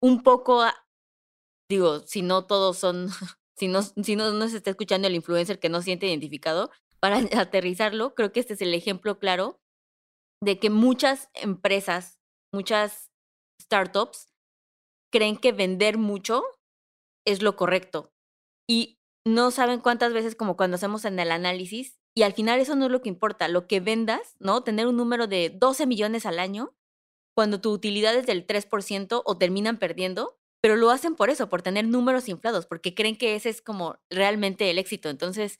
[0.00, 0.62] un poco
[1.70, 3.08] digo, si no todos son,
[3.56, 7.16] si no, si no, no se está escuchando el influencer que no siente identificado, para
[7.40, 9.60] aterrizarlo, creo que este es el ejemplo claro
[10.42, 12.20] de que muchas empresas,
[12.52, 13.10] muchas
[13.60, 14.28] startups
[15.10, 16.44] creen que vender mucho
[17.24, 18.11] es lo correcto
[18.72, 22.74] y no saben cuántas veces como cuando hacemos en el análisis y al final eso
[22.74, 24.64] no es lo que importa, lo que vendas, ¿no?
[24.64, 26.74] Tener un número de 12 millones al año
[27.36, 31.60] cuando tu utilidad es del 3% o terminan perdiendo, pero lo hacen por eso, por
[31.60, 35.10] tener números inflados, porque creen que ese es como realmente el éxito.
[35.10, 35.58] Entonces,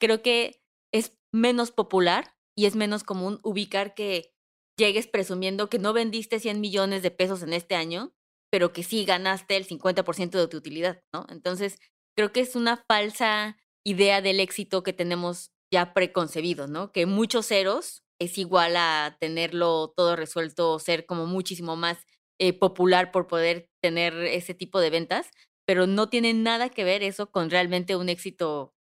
[0.00, 0.60] creo que
[0.92, 4.34] es menos popular y es menos común ubicar que
[4.76, 8.12] llegues presumiendo que no vendiste 100 millones de pesos en este año,
[8.50, 11.26] pero que sí ganaste el 50% de tu utilidad, ¿no?
[11.28, 11.78] Entonces,
[12.20, 16.92] creo que es una falsa idea del éxito que tenemos ya preconcebido, ¿no?
[16.92, 21.96] Que muchos ceros es igual a tenerlo todo resuelto, ser como muchísimo más
[22.38, 25.30] eh, popular por poder tener ese tipo de ventas,
[25.66, 28.74] pero no tiene nada que ver eso con realmente un éxito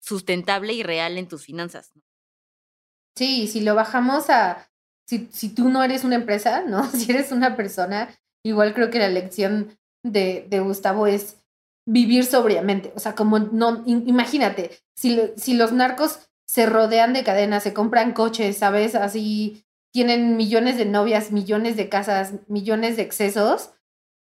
[0.00, 1.92] sustentable y real en tus finanzas.
[3.18, 4.72] Sí, si lo bajamos a,
[5.06, 6.90] si, si tú no eres una empresa, ¿no?
[6.92, 11.41] Si eres una persona, igual creo que la lección de, de Gustavo es
[11.86, 12.92] vivir sobriamente.
[12.96, 18.12] O sea, como no, imagínate, si, si los narcos se rodean de cadenas, se compran
[18.12, 18.94] coches, ¿sabes?
[18.94, 23.70] Así tienen millones de novias, millones de casas, millones de excesos.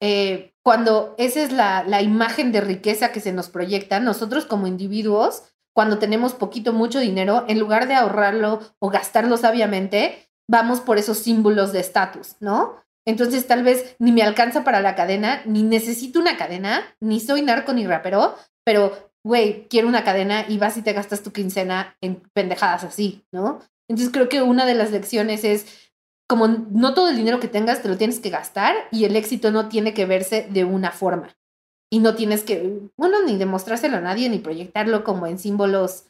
[0.00, 4.66] Eh, cuando esa es la, la imagen de riqueza que se nos proyecta, nosotros como
[4.66, 10.98] individuos, cuando tenemos poquito, mucho dinero, en lugar de ahorrarlo o gastarlo sabiamente, vamos por
[10.98, 12.76] esos símbolos de estatus, ¿no?
[13.06, 17.42] Entonces tal vez ni me alcanza para la cadena, ni necesito una cadena, ni soy
[17.42, 21.96] narco ni rapero, pero, güey, quiero una cadena y vas y te gastas tu quincena
[22.00, 23.60] en pendejadas así, ¿no?
[23.88, 25.90] Entonces creo que una de las lecciones es,
[26.26, 29.50] como no todo el dinero que tengas te lo tienes que gastar y el éxito
[29.50, 31.36] no tiene que verse de una forma.
[31.92, 36.06] Y no tienes que, bueno, ni demostrárselo a nadie, ni proyectarlo como en símbolos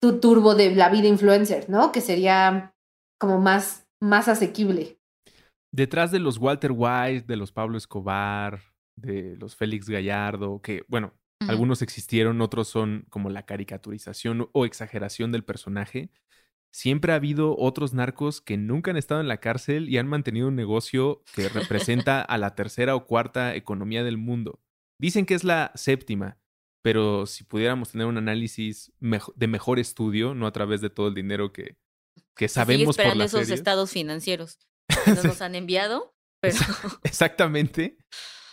[0.00, 1.92] tu turbo de la vida influencer, ¿no?
[1.92, 2.74] Que sería
[3.18, 4.98] como más, más asequible.
[5.72, 8.60] Detrás de los Walter White, de los Pablo Escobar,
[8.94, 11.14] de los Félix Gallardo, que, bueno,
[11.48, 16.10] algunos existieron, otros son como la caricaturización o exageración del personaje.
[16.70, 20.48] Siempre ha habido otros narcos que nunca han estado en la cárcel y han mantenido
[20.48, 24.60] un negocio que representa a la tercera o cuarta economía del mundo.
[24.98, 26.38] Dicen que es la séptima,
[26.82, 31.14] pero si pudiéramos tener un análisis de mejor estudio, no a través de todo el
[31.14, 31.76] dinero que,
[32.36, 34.58] que sabemos por la esos estados financieros
[35.06, 36.56] no nos han enviado, pero...
[37.04, 37.96] Exactamente.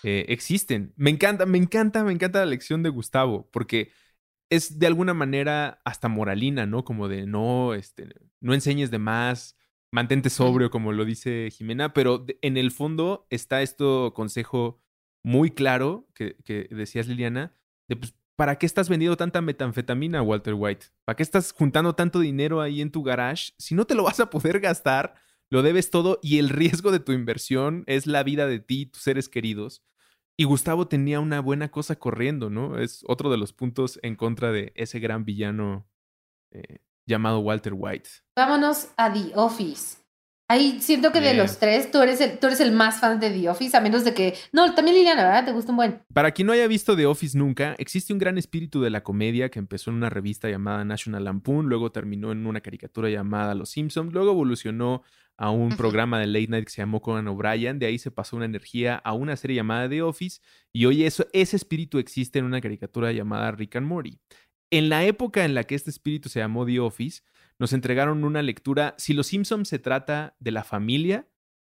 [0.04, 0.94] Eh, existen.
[0.96, 3.92] Me encanta, me encanta, me encanta la lección de Gustavo, porque
[4.50, 6.84] es de alguna manera hasta moralina, ¿no?
[6.84, 8.08] Como de no, este,
[8.40, 9.58] no enseñes de más,
[9.92, 14.82] mantente sobrio, como lo dice Jimena, pero en el fondo está esto consejo
[15.24, 17.54] muy claro que, que decías, Liliana,
[17.88, 20.88] de pues, ¿para qué estás vendiendo tanta metanfetamina, Walter White?
[21.06, 24.20] ¿Para qué estás juntando tanto dinero ahí en tu garage si no te lo vas
[24.20, 25.16] a poder gastar
[25.50, 28.86] lo debes todo y el riesgo de tu inversión es la vida de ti y
[28.88, 29.84] tus seres queridos.
[30.38, 32.80] Y Gustavo tenía una buena cosa corriendo, ¿no?
[32.80, 35.90] Es otro de los puntos en contra de ese gran villano
[36.52, 38.10] eh, llamado Walter White.
[38.38, 39.98] Vámonos a The Office.
[40.52, 43.30] Ahí siento que de los tres, tú eres, el, tú eres el más fan de
[43.30, 44.34] The Office, a menos de que.
[44.52, 45.46] No, también Liliana, ¿verdad?
[45.46, 46.02] ¿Te gusta un buen?
[46.12, 49.50] Para quien no haya visto The Office nunca, existe un gran espíritu de la comedia
[49.50, 53.70] que empezó en una revista llamada National Lampoon, luego terminó en una caricatura llamada Los
[53.70, 55.04] Simpsons, luego evolucionó
[55.40, 58.36] a un programa de late night que se llamó Conan O'Brien, de ahí se pasó
[58.36, 60.42] una energía a una serie llamada The Office,
[60.74, 64.20] y hoy eso, ese espíritu existe en una caricatura llamada Rick and Morty.
[64.70, 67.22] En la época en la que este espíritu se llamó The Office,
[67.58, 68.96] nos entregaron una lectura.
[68.98, 71.30] Si Los Simpsons se trata de la familia,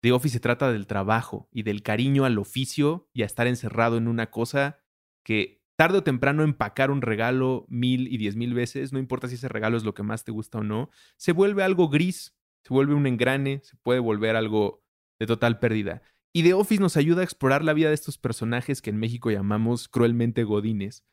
[0.00, 3.98] The Office se trata del trabajo y del cariño al oficio y a estar encerrado
[3.98, 4.78] en una cosa
[5.22, 9.34] que tarde o temprano empacar un regalo mil y diez mil veces, no importa si
[9.34, 12.74] ese regalo es lo que más te gusta o no, se vuelve algo gris, se
[12.74, 14.82] vuelve un engrane, se puede volver algo
[15.18, 16.02] de total pérdida.
[16.32, 19.30] Y The Office nos ayuda a explorar la vida de estos personajes que en México
[19.30, 21.04] llamamos cruelmente godines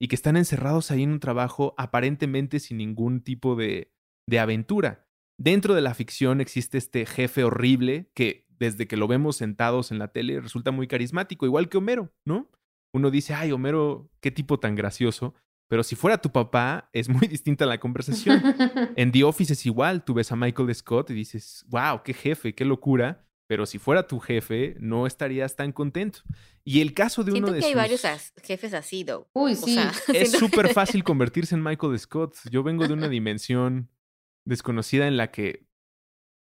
[0.00, 3.92] y que están encerrados ahí en un trabajo aparentemente sin ningún tipo de
[4.28, 5.06] de aventura.
[5.38, 9.98] Dentro de la ficción existe este jefe horrible que desde que lo vemos sentados en
[9.98, 12.50] la tele resulta muy carismático, igual que Homero, ¿no?
[12.94, 15.34] Uno dice, ay, Homero, qué tipo tan gracioso.
[15.72, 18.42] Pero si fuera tu papá, es muy distinta la conversación.
[18.94, 22.54] En The Office es igual, tú ves a Michael Scott y dices, wow, qué jefe,
[22.54, 23.24] qué locura.
[23.46, 26.18] Pero si fuera tu jefe, no estarías tan contento.
[26.62, 28.02] Y el caso de uno de que hay varios
[28.42, 29.26] jefes así, though.
[29.32, 29.78] Uy, sí.
[30.12, 32.36] es súper fácil convertirse en Michael Scott.
[32.50, 33.88] Yo vengo de una dimensión
[34.44, 35.64] desconocida en la que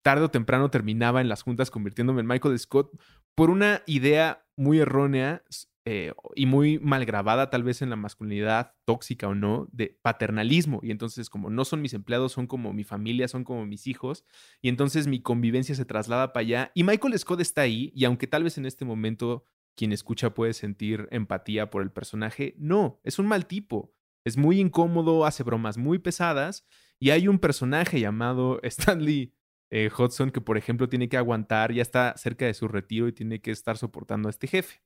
[0.02, 2.98] tarde o temprano terminaba en las juntas convirtiéndome en Michael Scott
[3.34, 5.42] por una idea muy errónea
[5.90, 10.80] eh, y muy mal grabada tal vez en la masculinidad tóxica o no, de paternalismo.
[10.82, 14.22] Y entonces como no son mis empleados, son como mi familia, son como mis hijos.
[14.60, 16.72] Y entonces mi convivencia se traslada para allá.
[16.74, 20.52] Y Michael Scott está ahí y aunque tal vez en este momento quien escucha puede
[20.52, 23.94] sentir empatía por el personaje, no, es un mal tipo.
[24.26, 26.66] Es muy incómodo, hace bromas muy pesadas
[27.00, 29.32] y hay un personaje llamado Stanley
[29.70, 33.12] eh, Hudson que, por ejemplo, tiene que aguantar, ya está cerca de su retiro y
[33.12, 34.80] tiene que estar soportando a este jefe.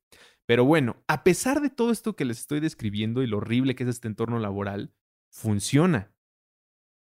[0.47, 3.85] Pero bueno, a pesar de todo esto que les estoy describiendo y lo horrible que
[3.85, 4.93] es este entorno laboral,
[5.31, 6.13] funciona.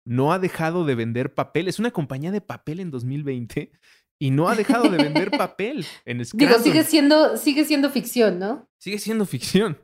[0.04, 1.68] No ha dejado de vender papel.
[1.68, 3.72] Es una compañía de papel en 2020
[4.18, 8.68] y no ha dejado de vender papel en Digo, sigue siendo, sigue siendo ficción, ¿no?
[8.78, 9.78] Sigue siendo ficción.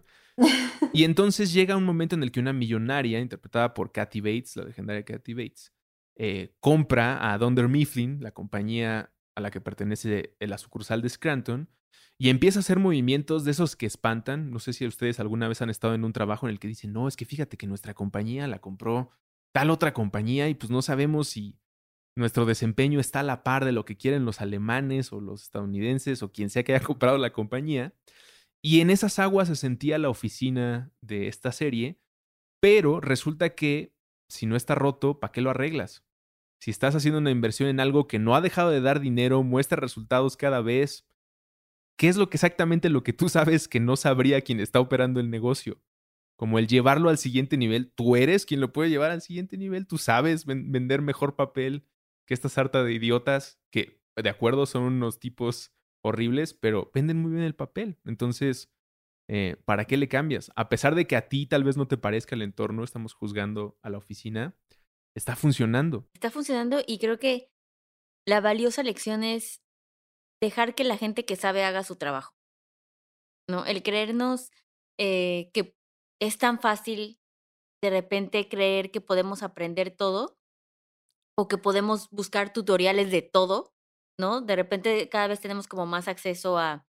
[0.95, 4.65] y entonces llega un momento en el que una millonaria, interpretada por Kathy Bates, la
[4.65, 5.73] legendaria Kathy Bates,
[6.17, 11.69] eh, compra a Dunder Mifflin, la compañía a la que pertenece la sucursal de Scranton,
[12.19, 14.51] y empieza a hacer movimientos de esos que espantan.
[14.51, 16.93] No sé si ustedes alguna vez han estado en un trabajo en el que dicen,
[16.93, 19.11] no, es que fíjate que nuestra compañía la compró
[19.53, 21.59] tal otra compañía y pues no sabemos si
[22.17, 26.23] nuestro desempeño está a la par de lo que quieren los alemanes o los estadounidenses
[26.23, 27.95] o quien sea que haya comprado la compañía.
[28.63, 31.99] Y en esas aguas se sentía la oficina de esta serie,
[32.61, 33.97] pero resulta que
[34.33, 36.05] si no está roto, ¿para qué lo arreglas?
[36.59, 39.77] Si estás haciendo una inversión en algo que no ha dejado de dar dinero, muestra
[39.77, 41.07] resultados cada vez,
[41.97, 45.21] ¿qué es lo que exactamente lo que tú sabes que no sabría quien está operando
[45.21, 45.81] el negocio?
[46.37, 49.87] Como el llevarlo al siguiente nivel, tú eres quien lo puede llevar al siguiente nivel,
[49.87, 51.87] tú sabes vender mejor papel
[52.27, 57.33] que esta sarta de idiotas que, de acuerdo, son unos tipos horribles, pero venden muy
[57.33, 57.99] bien el papel.
[58.05, 58.73] Entonces,
[59.29, 60.51] eh, ¿para qué le cambias?
[60.57, 63.79] A pesar de que a ti tal vez no te parezca el entorno, estamos juzgando
[63.83, 64.57] a la oficina,
[65.17, 66.09] está funcionando.
[66.15, 67.51] Está funcionando y creo que
[68.27, 69.63] la valiosa lección es
[70.41, 72.35] dejar que la gente que sabe haga su trabajo.
[73.49, 73.65] ¿No?
[73.65, 74.51] El creernos
[74.99, 75.77] eh, que
[76.21, 77.19] es tan fácil
[77.83, 80.39] de repente creer que podemos aprender todo
[81.37, 83.75] o que podemos buscar tutoriales de todo,
[84.21, 84.41] ¿no?
[84.41, 86.87] De repente cada vez tenemos como más acceso a,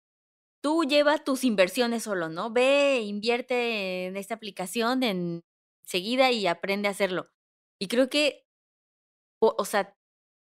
[0.67, 2.51] tú lleva tus inversiones solo, ¿no?
[2.51, 5.45] Ve, invierte en esta aplicación en
[5.85, 7.29] seguida y aprende a hacerlo.
[7.79, 8.45] Y creo que,
[9.41, 9.95] o, sea,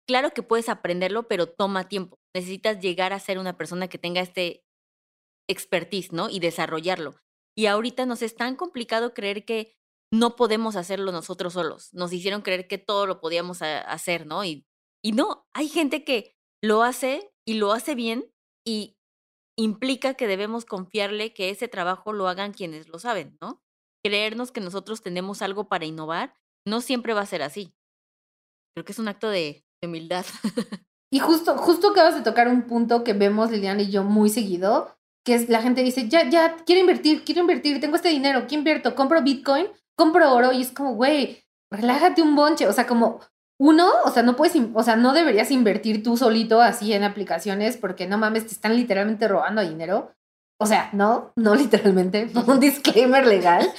[0.07, 2.17] claro que puedes aprenderlo, pero toma tiempo.
[2.33, 4.65] Necesitas llegar a ser una persona que tenga este
[5.47, 6.27] expertise, ¿no?
[6.27, 7.17] Y desarrollarlo.
[7.55, 9.75] Y ahorita nos es tan complicado creer que
[10.11, 11.93] no podemos hacerlo nosotros solos.
[11.93, 14.43] Nos hicieron creer que todo lo podíamos hacer, ¿no?
[14.43, 14.65] Y,
[15.03, 18.33] y no, hay gente que lo hace y lo hace bien
[18.65, 18.97] y
[19.57, 23.61] implica que debemos confiarle que ese trabajo lo hagan quienes lo saben, ¿no?
[24.03, 26.35] Creernos que nosotros tenemos algo para innovar
[26.67, 27.73] no siempre va a ser así.
[28.75, 30.25] Creo que es un acto de, humildad.
[31.13, 34.97] y justo, justo acabas de tocar un punto que vemos Liliana y yo muy seguido,
[35.23, 38.55] que es la gente dice, ya, ya, quiero invertir, quiero invertir, tengo este dinero, ¿qué
[38.55, 38.95] invierto?
[38.95, 39.67] ¿Compro Bitcoin?
[39.95, 42.67] compro oro y es como, güey, relájate un bonche.
[42.67, 43.21] O sea, como
[43.57, 47.77] uno, o sea, no puedes, o sea, no deberías invertir tú solito así en aplicaciones
[47.77, 50.11] porque no mames, te están literalmente robando dinero.
[50.57, 53.69] O sea, no, no literalmente, un disclaimer legal.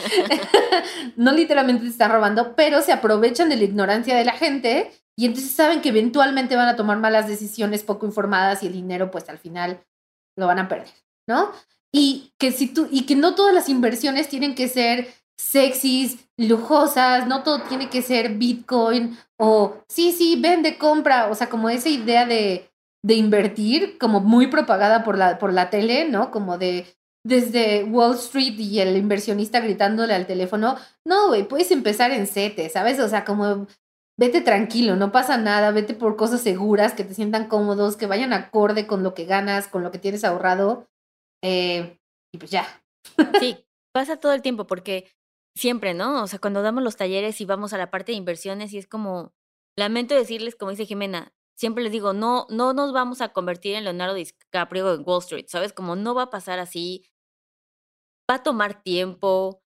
[1.16, 5.26] no literalmente te están robando, pero se aprovechan de la ignorancia de la gente y
[5.26, 9.28] entonces saben que eventualmente van a tomar malas decisiones poco informadas y el dinero pues
[9.28, 9.82] al final
[10.36, 10.92] lo van a perder,
[11.26, 11.52] ¿no?
[11.92, 17.26] Y que si tú y que no todas las inversiones tienen que ser sexys, lujosas,
[17.26, 21.88] no todo tiene que ser Bitcoin o sí, sí, vende, compra, o sea, como esa
[21.88, 22.70] idea de,
[23.02, 26.30] de invertir, como muy propagada por la, por la tele, ¿no?
[26.30, 26.86] Como de
[27.26, 32.68] desde Wall Street y el inversionista gritándole al teléfono, no, güey, puedes empezar en CETE,
[32.68, 33.00] ¿sabes?
[33.00, 33.66] O sea, como
[34.16, 38.32] vete tranquilo, no pasa nada, vete por cosas seguras, que te sientan cómodos, que vayan
[38.32, 40.88] acorde con lo que ganas, con lo que tienes ahorrado,
[41.42, 41.98] eh,
[42.32, 42.64] y pues ya.
[43.40, 45.10] Sí, pasa todo el tiempo porque
[45.56, 46.22] siempre, ¿no?
[46.22, 48.86] O sea, cuando damos los talleres y vamos a la parte de inversiones y es
[48.86, 49.34] como,
[49.76, 53.84] lamento decirles, como dice Jimena, siempre les digo, no, no nos vamos a convertir en
[53.84, 55.72] Leonardo DiCaprio en Wall Street, ¿sabes?
[55.72, 57.06] Como no va a pasar así,
[58.30, 59.62] va a tomar tiempo,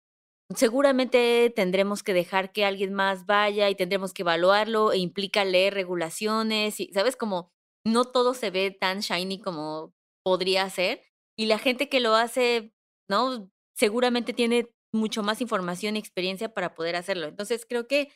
[0.56, 5.74] seguramente tendremos que dejar que alguien más vaya y tendremos que evaluarlo e implica leer
[5.74, 7.16] regulaciones, y, ¿sabes?
[7.16, 7.52] Como
[7.86, 11.04] no todo se ve tan shiny como podría ser
[11.38, 12.74] y la gente que lo hace,
[13.10, 13.50] ¿no?
[13.76, 17.28] Seguramente tiene mucho más información y experiencia para poder hacerlo.
[17.28, 18.12] Entonces, creo que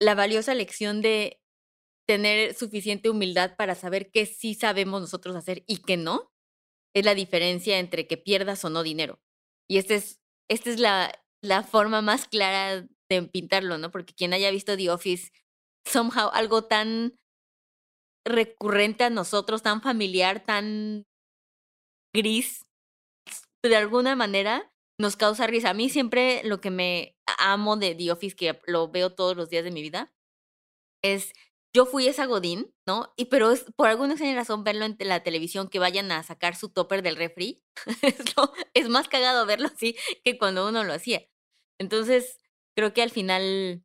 [0.00, 1.40] la valiosa lección de
[2.06, 6.32] tener suficiente humildad para saber qué sí sabemos nosotros hacer y qué no,
[6.94, 9.20] es la diferencia entre que pierdas o no dinero.
[9.68, 13.90] Y esta es, esta es la, la forma más clara de pintarlo, ¿no?
[13.90, 15.32] Porque quien haya visto The Office,
[15.84, 17.18] somehow algo tan
[18.26, 21.06] recurrente a nosotros, tan familiar, tan
[22.14, 22.66] gris,
[23.62, 25.70] de alguna manera nos causa risa.
[25.70, 29.48] A mí siempre lo que me amo de The Office, que lo veo todos los
[29.48, 30.12] días de mi vida,
[31.02, 31.32] es
[31.74, 33.12] yo fui esa Godín, ¿no?
[33.16, 36.70] Y pero es, por alguna razón verlo en la televisión que vayan a sacar su
[36.70, 37.62] topper del refri,
[38.02, 38.16] es,
[38.74, 41.26] es más cagado verlo así que cuando uno lo hacía.
[41.78, 42.38] Entonces,
[42.74, 43.84] creo que al final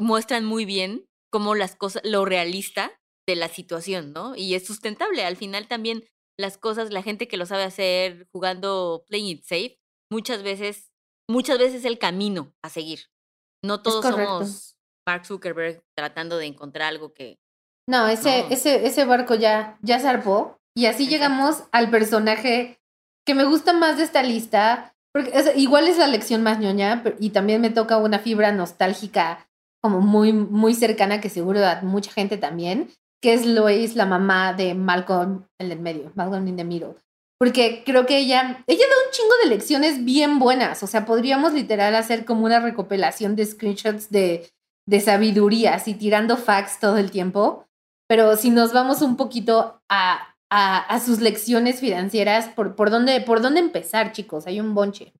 [0.00, 4.36] muestran muy bien cómo las cosas, lo realista de la situación, ¿no?
[4.36, 5.24] Y es sustentable.
[5.24, 6.04] Al final también
[6.38, 9.80] las cosas, la gente que lo sabe hacer jugando Playing It Safe,
[10.10, 10.92] muchas veces,
[11.28, 13.10] muchas veces el camino a seguir.
[13.64, 14.76] No todos somos
[15.06, 17.38] Mark Zuckerberg tratando de encontrar algo que.
[17.88, 20.56] No, ese, ese, ese barco ya, ya zarpó.
[20.76, 22.80] Y así llegamos al personaje
[23.24, 24.92] que me gusta más de esta lista.
[25.12, 29.48] Porque igual es la lección más ñoña, y también me toca una fibra nostálgica
[29.82, 32.90] como muy, muy cercana, que seguro a mucha gente también,
[33.22, 36.96] que es Lois, la mamá de Malcolm en el medio, Malcolm in the Middle.
[37.38, 40.82] Porque creo que ella, ella da un chingo de lecciones bien buenas.
[40.82, 44.50] O sea, podríamos literal hacer como una recopilación de screenshots de,
[44.86, 47.66] de sabiduría, así tirando facts todo el tiempo.
[48.08, 53.42] Pero si nos vamos un poquito a, a, sus lecciones financieras, ¿por, por, dónde, ¿por
[53.42, 54.46] dónde empezar, chicos?
[54.46, 55.12] Hay un bonche.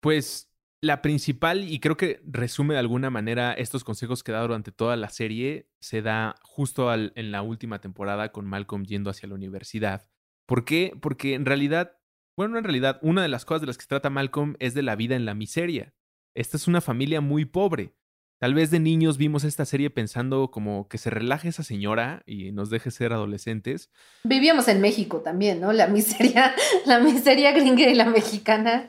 [0.00, 0.48] Pues
[0.82, 4.96] la principal, y creo que resume de alguna manera estos consejos que da durante toda
[4.96, 10.08] la serie, se da justo en la última temporada con Malcolm yendo hacia la universidad.
[10.50, 10.92] ¿Por qué?
[11.00, 11.92] Porque en realidad,
[12.36, 14.82] bueno, en realidad, una de las cosas de las que se trata Malcolm es de
[14.82, 15.94] la vida en la miseria.
[16.34, 17.94] Esta es una familia muy pobre.
[18.40, 22.50] Tal vez de niños vimos esta serie pensando como que se relaje esa señora y
[22.50, 23.90] nos deje ser adolescentes.
[24.24, 25.72] Vivíamos en México también, ¿no?
[25.72, 26.52] La miseria,
[26.84, 28.88] la miseria gringa y la mexicana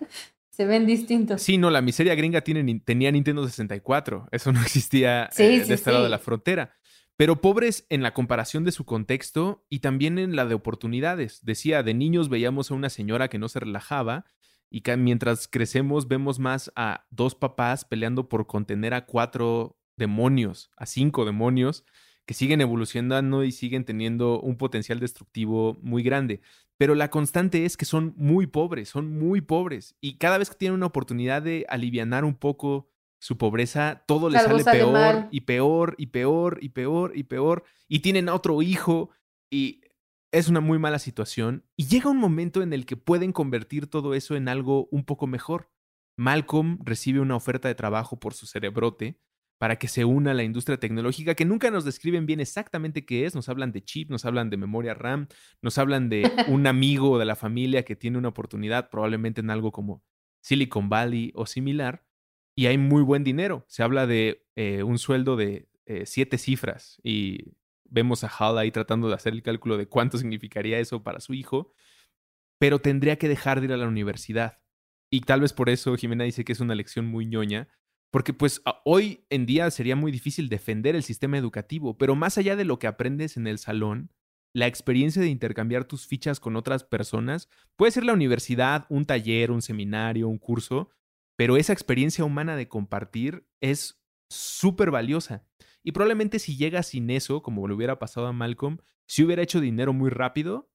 [0.49, 1.43] se ven distintos.
[1.43, 4.29] Sí, no, la miseria gringa tiene, tenía Nintendo 64.
[4.31, 6.73] Eso no existía eh, de este lado de la frontera.
[7.21, 11.45] Pero pobres en la comparación de su contexto y también en la de oportunidades.
[11.45, 14.25] Decía, de niños veíamos a una señora que no se relajaba
[14.71, 20.71] y que mientras crecemos vemos más a dos papás peleando por contener a cuatro demonios,
[20.77, 21.85] a cinco demonios
[22.25, 26.41] que siguen evolucionando y siguen teniendo un potencial destructivo muy grande.
[26.77, 29.95] Pero la constante es que son muy pobres, son muy pobres.
[30.01, 32.89] Y cada vez que tienen una oportunidad de alivianar un poco
[33.21, 37.63] su pobreza, todo les sale, peor y peor y peor y peor y peor.
[37.87, 39.11] Y tienen otro hijo
[39.51, 39.81] y
[40.31, 41.63] es una muy mala situación.
[41.77, 45.27] Y llega un momento en el que pueden convertir todo eso en algo un poco
[45.27, 45.69] mejor.
[46.17, 49.19] Malcolm recibe una oferta de trabajo por su cerebrote
[49.59, 53.27] para que se una a la industria tecnológica, que nunca nos describen bien exactamente qué
[53.27, 53.35] es.
[53.35, 55.27] Nos hablan de chip, nos hablan de memoria RAM,
[55.61, 59.71] nos hablan de un amigo de la familia que tiene una oportunidad, probablemente en algo
[59.71, 60.03] como
[60.41, 62.03] Silicon Valley o similar,
[62.61, 63.65] y hay muy buen dinero.
[63.67, 67.55] Se habla de eh, un sueldo de eh, siete cifras y
[67.85, 71.33] vemos a Hal ahí tratando de hacer el cálculo de cuánto significaría eso para su
[71.33, 71.73] hijo,
[72.59, 74.59] pero tendría que dejar de ir a la universidad.
[75.09, 77.67] Y tal vez por eso Jimena dice que es una lección muy ñoña,
[78.11, 82.55] porque pues hoy en día sería muy difícil defender el sistema educativo, pero más allá
[82.55, 84.11] de lo que aprendes en el salón,
[84.53, 89.49] la experiencia de intercambiar tus fichas con otras personas, puede ser la universidad, un taller,
[89.49, 90.91] un seminario, un curso,
[91.41, 95.43] pero esa experiencia humana de compartir es súper valiosa.
[95.81, 98.77] Y probablemente si llega sin eso, como le hubiera pasado a Malcolm,
[99.07, 100.69] si hubiera hecho dinero muy rápido,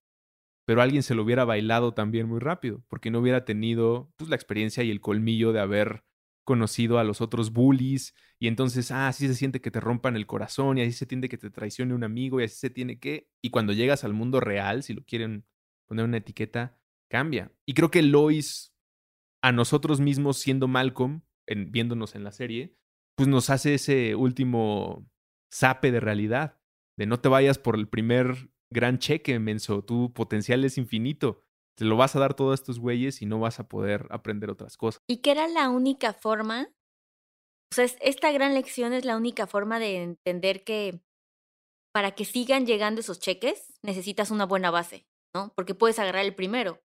[0.65, 4.35] pero alguien se lo hubiera bailado también muy rápido, porque no hubiera tenido pues, la
[4.35, 6.03] experiencia y el colmillo de haber
[6.43, 10.27] conocido a los otros bullies y entonces, ah, así se siente que te rompan el
[10.27, 13.31] corazón y así se tiende que te traicione un amigo y así se tiene que...
[13.41, 15.47] Y cuando llegas al mundo real, si lo quieren
[15.87, 16.77] poner una etiqueta,
[17.09, 17.53] cambia.
[17.67, 18.76] Y creo que Lois,
[19.47, 22.77] a nosotros mismos siendo Malcolm, en, viéndonos en la serie,
[23.17, 25.09] pues nos hace ese último
[25.51, 26.59] sape de realidad,
[26.99, 31.85] de no te vayas por el primer gran cheque, menso, tu potencial es infinito te
[31.85, 35.03] lo vas a dar todos estos güeyes y no vas a poder aprender otras cosas.
[35.07, 36.69] Y que era la única forma,
[37.71, 41.01] o sea, esta gran lección es la única forma de entender que
[41.93, 45.53] para que sigan llegando esos cheques necesitas una buena base, ¿no?
[45.55, 46.81] Porque puedes agarrar el primero,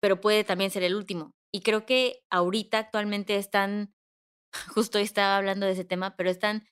[0.00, 1.32] pero puede también ser el último.
[1.52, 3.94] Y creo que ahorita actualmente es tan,
[4.74, 6.66] justo estaba hablando de ese tema, pero es tan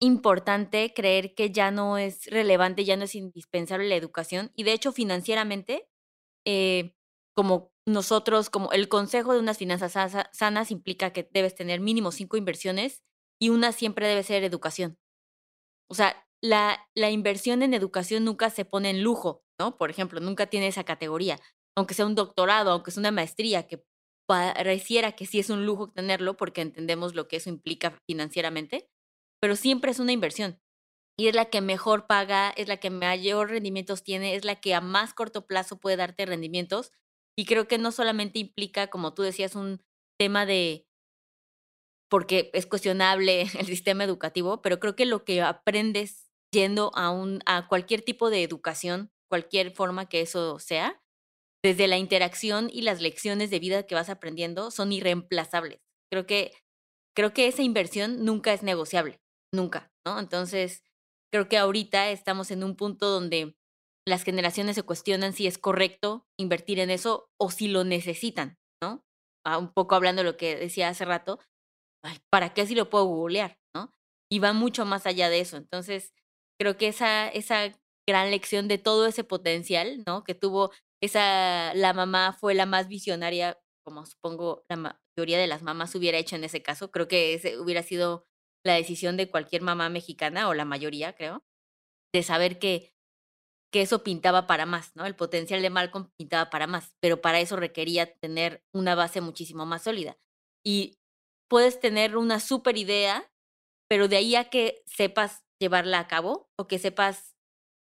[0.00, 4.52] importante creer que ya no es relevante, ya no es indispensable la educación.
[4.56, 5.88] Y de hecho, financieramente,
[6.46, 6.94] eh,
[7.34, 9.94] como nosotros, como el consejo de unas finanzas
[10.32, 13.02] sanas implica que debes tener mínimo cinco inversiones
[13.40, 14.98] y una siempre debe ser educación.
[15.90, 19.76] O sea, la, la inversión en educación nunca se pone en lujo, ¿no?
[19.76, 21.40] Por ejemplo, nunca tiene esa categoría,
[21.76, 23.84] aunque sea un doctorado, aunque sea una maestría, que
[24.26, 28.88] pareciera que sí es un lujo tenerlo porque entendemos lo que eso implica financieramente,
[29.40, 30.60] pero siempre es una inversión
[31.16, 34.74] y es la que mejor paga, es la que mayor rendimientos tiene, es la que
[34.74, 36.90] a más corto plazo puede darte rendimientos.
[37.36, 39.82] Y creo que no solamente implica, como tú decías, un
[40.18, 40.86] tema de,
[42.10, 47.40] porque es cuestionable el sistema educativo, pero creo que lo que aprendes yendo a, un,
[47.46, 51.00] a cualquier tipo de educación, cualquier forma que eso sea,
[51.64, 55.80] desde la interacción y las lecciones de vida que vas aprendiendo, son irreemplazables.
[56.12, 56.52] Creo que,
[57.16, 59.20] creo que esa inversión nunca es negociable,
[59.52, 60.20] nunca, ¿no?
[60.20, 60.84] Entonces,
[61.34, 63.56] Creo que ahorita estamos en un punto donde
[64.06, 69.04] las generaciones se cuestionan si es correcto invertir en eso o si lo necesitan, ¿no?
[69.44, 71.40] Ah, un poco hablando de lo que decía hace rato,
[72.30, 73.92] ¿para qué si lo puedo googlear, ¿no?
[74.30, 75.56] Y va mucho más allá de eso.
[75.56, 76.14] Entonces,
[76.56, 77.72] creo que esa, esa
[78.08, 80.22] gran lección de todo ese potencial, ¿no?
[80.22, 80.70] Que tuvo
[81.04, 86.18] esa, la mamá fue la más visionaria, como supongo la mayoría de las mamás hubiera
[86.18, 86.90] hecho en ese caso.
[86.90, 88.26] Creo que ese hubiera sido
[88.64, 91.44] la decisión de cualquier mamá mexicana, o la mayoría, creo,
[92.14, 92.94] de saber que,
[93.72, 95.04] que eso pintaba para más, ¿no?
[95.06, 99.66] El potencial de Malcolm pintaba para más, pero para eso requería tener una base muchísimo
[99.66, 100.16] más sólida.
[100.64, 100.98] Y
[101.50, 103.30] puedes tener una super idea,
[103.88, 107.36] pero de ahí a que sepas llevarla a cabo o que sepas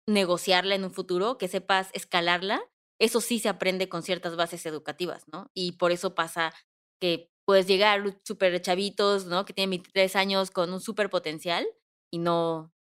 [0.06, 2.62] negociarla en un futuro, que sepas escalarla,
[3.00, 5.50] eso sí se aprende con ciertas bases educativas, ¿no?
[5.54, 6.52] Y por eso pasa
[7.00, 9.44] que puedes llegar súper chavitos, ¿no?
[9.44, 11.66] Que tienen 23 años con un súper potencial
[12.12, 12.72] y no,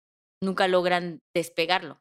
[0.42, 2.00] nunca logran despegarlo.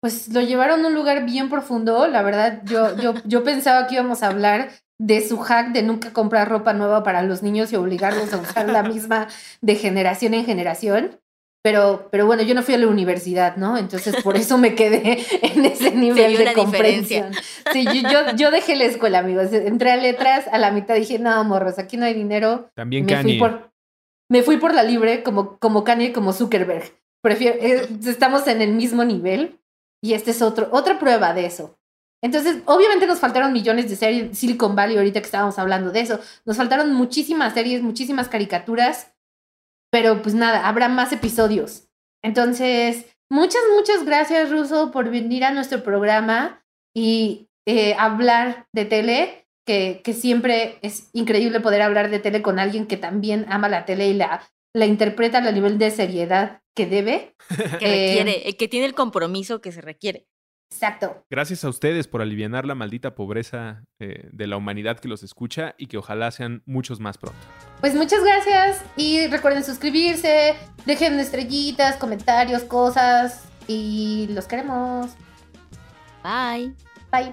[0.00, 3.94] Pues lo llevaron a un lugar bien profundo, la verdad, yo, yo, yo pensaba que
[3.94, 7.76] íbamos a hablar de su hack de nunca comprar ropa nueva para los niños y
[7.76, 9.28] obligarlos a usar la misma
[9.60, 11.20] de generación en generación.
[11.66, 13.76] Pero, pero bueno, yo no fui a la universidad, ¿no?
[13.76, 17.32] Entonces por eso me quedé en ese nivel de comprensión.
[17.72, 19.52] Sí, yo, yo, dejé la escuela, amigos.
[19.52, 22.70] Entré a letras, a la mitad dije, no, morros, aquí no hay dinero.
[22.76, 23.72] También me Fui por,
[24.30, 26.84] me fui por la libre como, como Kanye, como Zuckerberg.
[27.20, 29.58] Prefiero, eh, estamos en el mismo nivel
[30.00, 31.76] y esta es otro, otra prueba de eso.
[32.22, 36.20] Entonces, obviamente nos faltaron millones de series, Silicon Valley, ahorita que estábamos hablando de eso,
[36.44, 39.15] nos faltaron muchísimas series, muchísimas caricaturas
[39.96, 41.88] pero pues nada, habrá más episodios.
[42.22, 46.62] Entonces, muchas, muchas gracias, Ruso, por venir a nuestro programa
[46.94, 52.58] y eh, hablar de tele, que, que, siempre es increíble poder hablar de tele con
[52.58, 56.84] alguien que también ama la tele y la, la interpreta a nivel de seriedad que
[56.84, 57.34] debe.
[57.80, 60.26] que requiere, eh, que tiene el compromiso que se requiere.
[60.70, 61.24] Exacto.
[61.30, 65.74] Gracias a ustedes por aliviar la maldita pobreza eh, de la humanidad que los escucha
[65.78, 67.38] y que ojalá sean muchos más pronto.
[67.80, 70.54] Pues muchas gracias y recuerden suscribirse,
[70.84, 75.12] dejen estrellitas, comentarios, cosas y los queremos.
[76.22, 76.74] Bye.
[77.10, 77.32] Bye.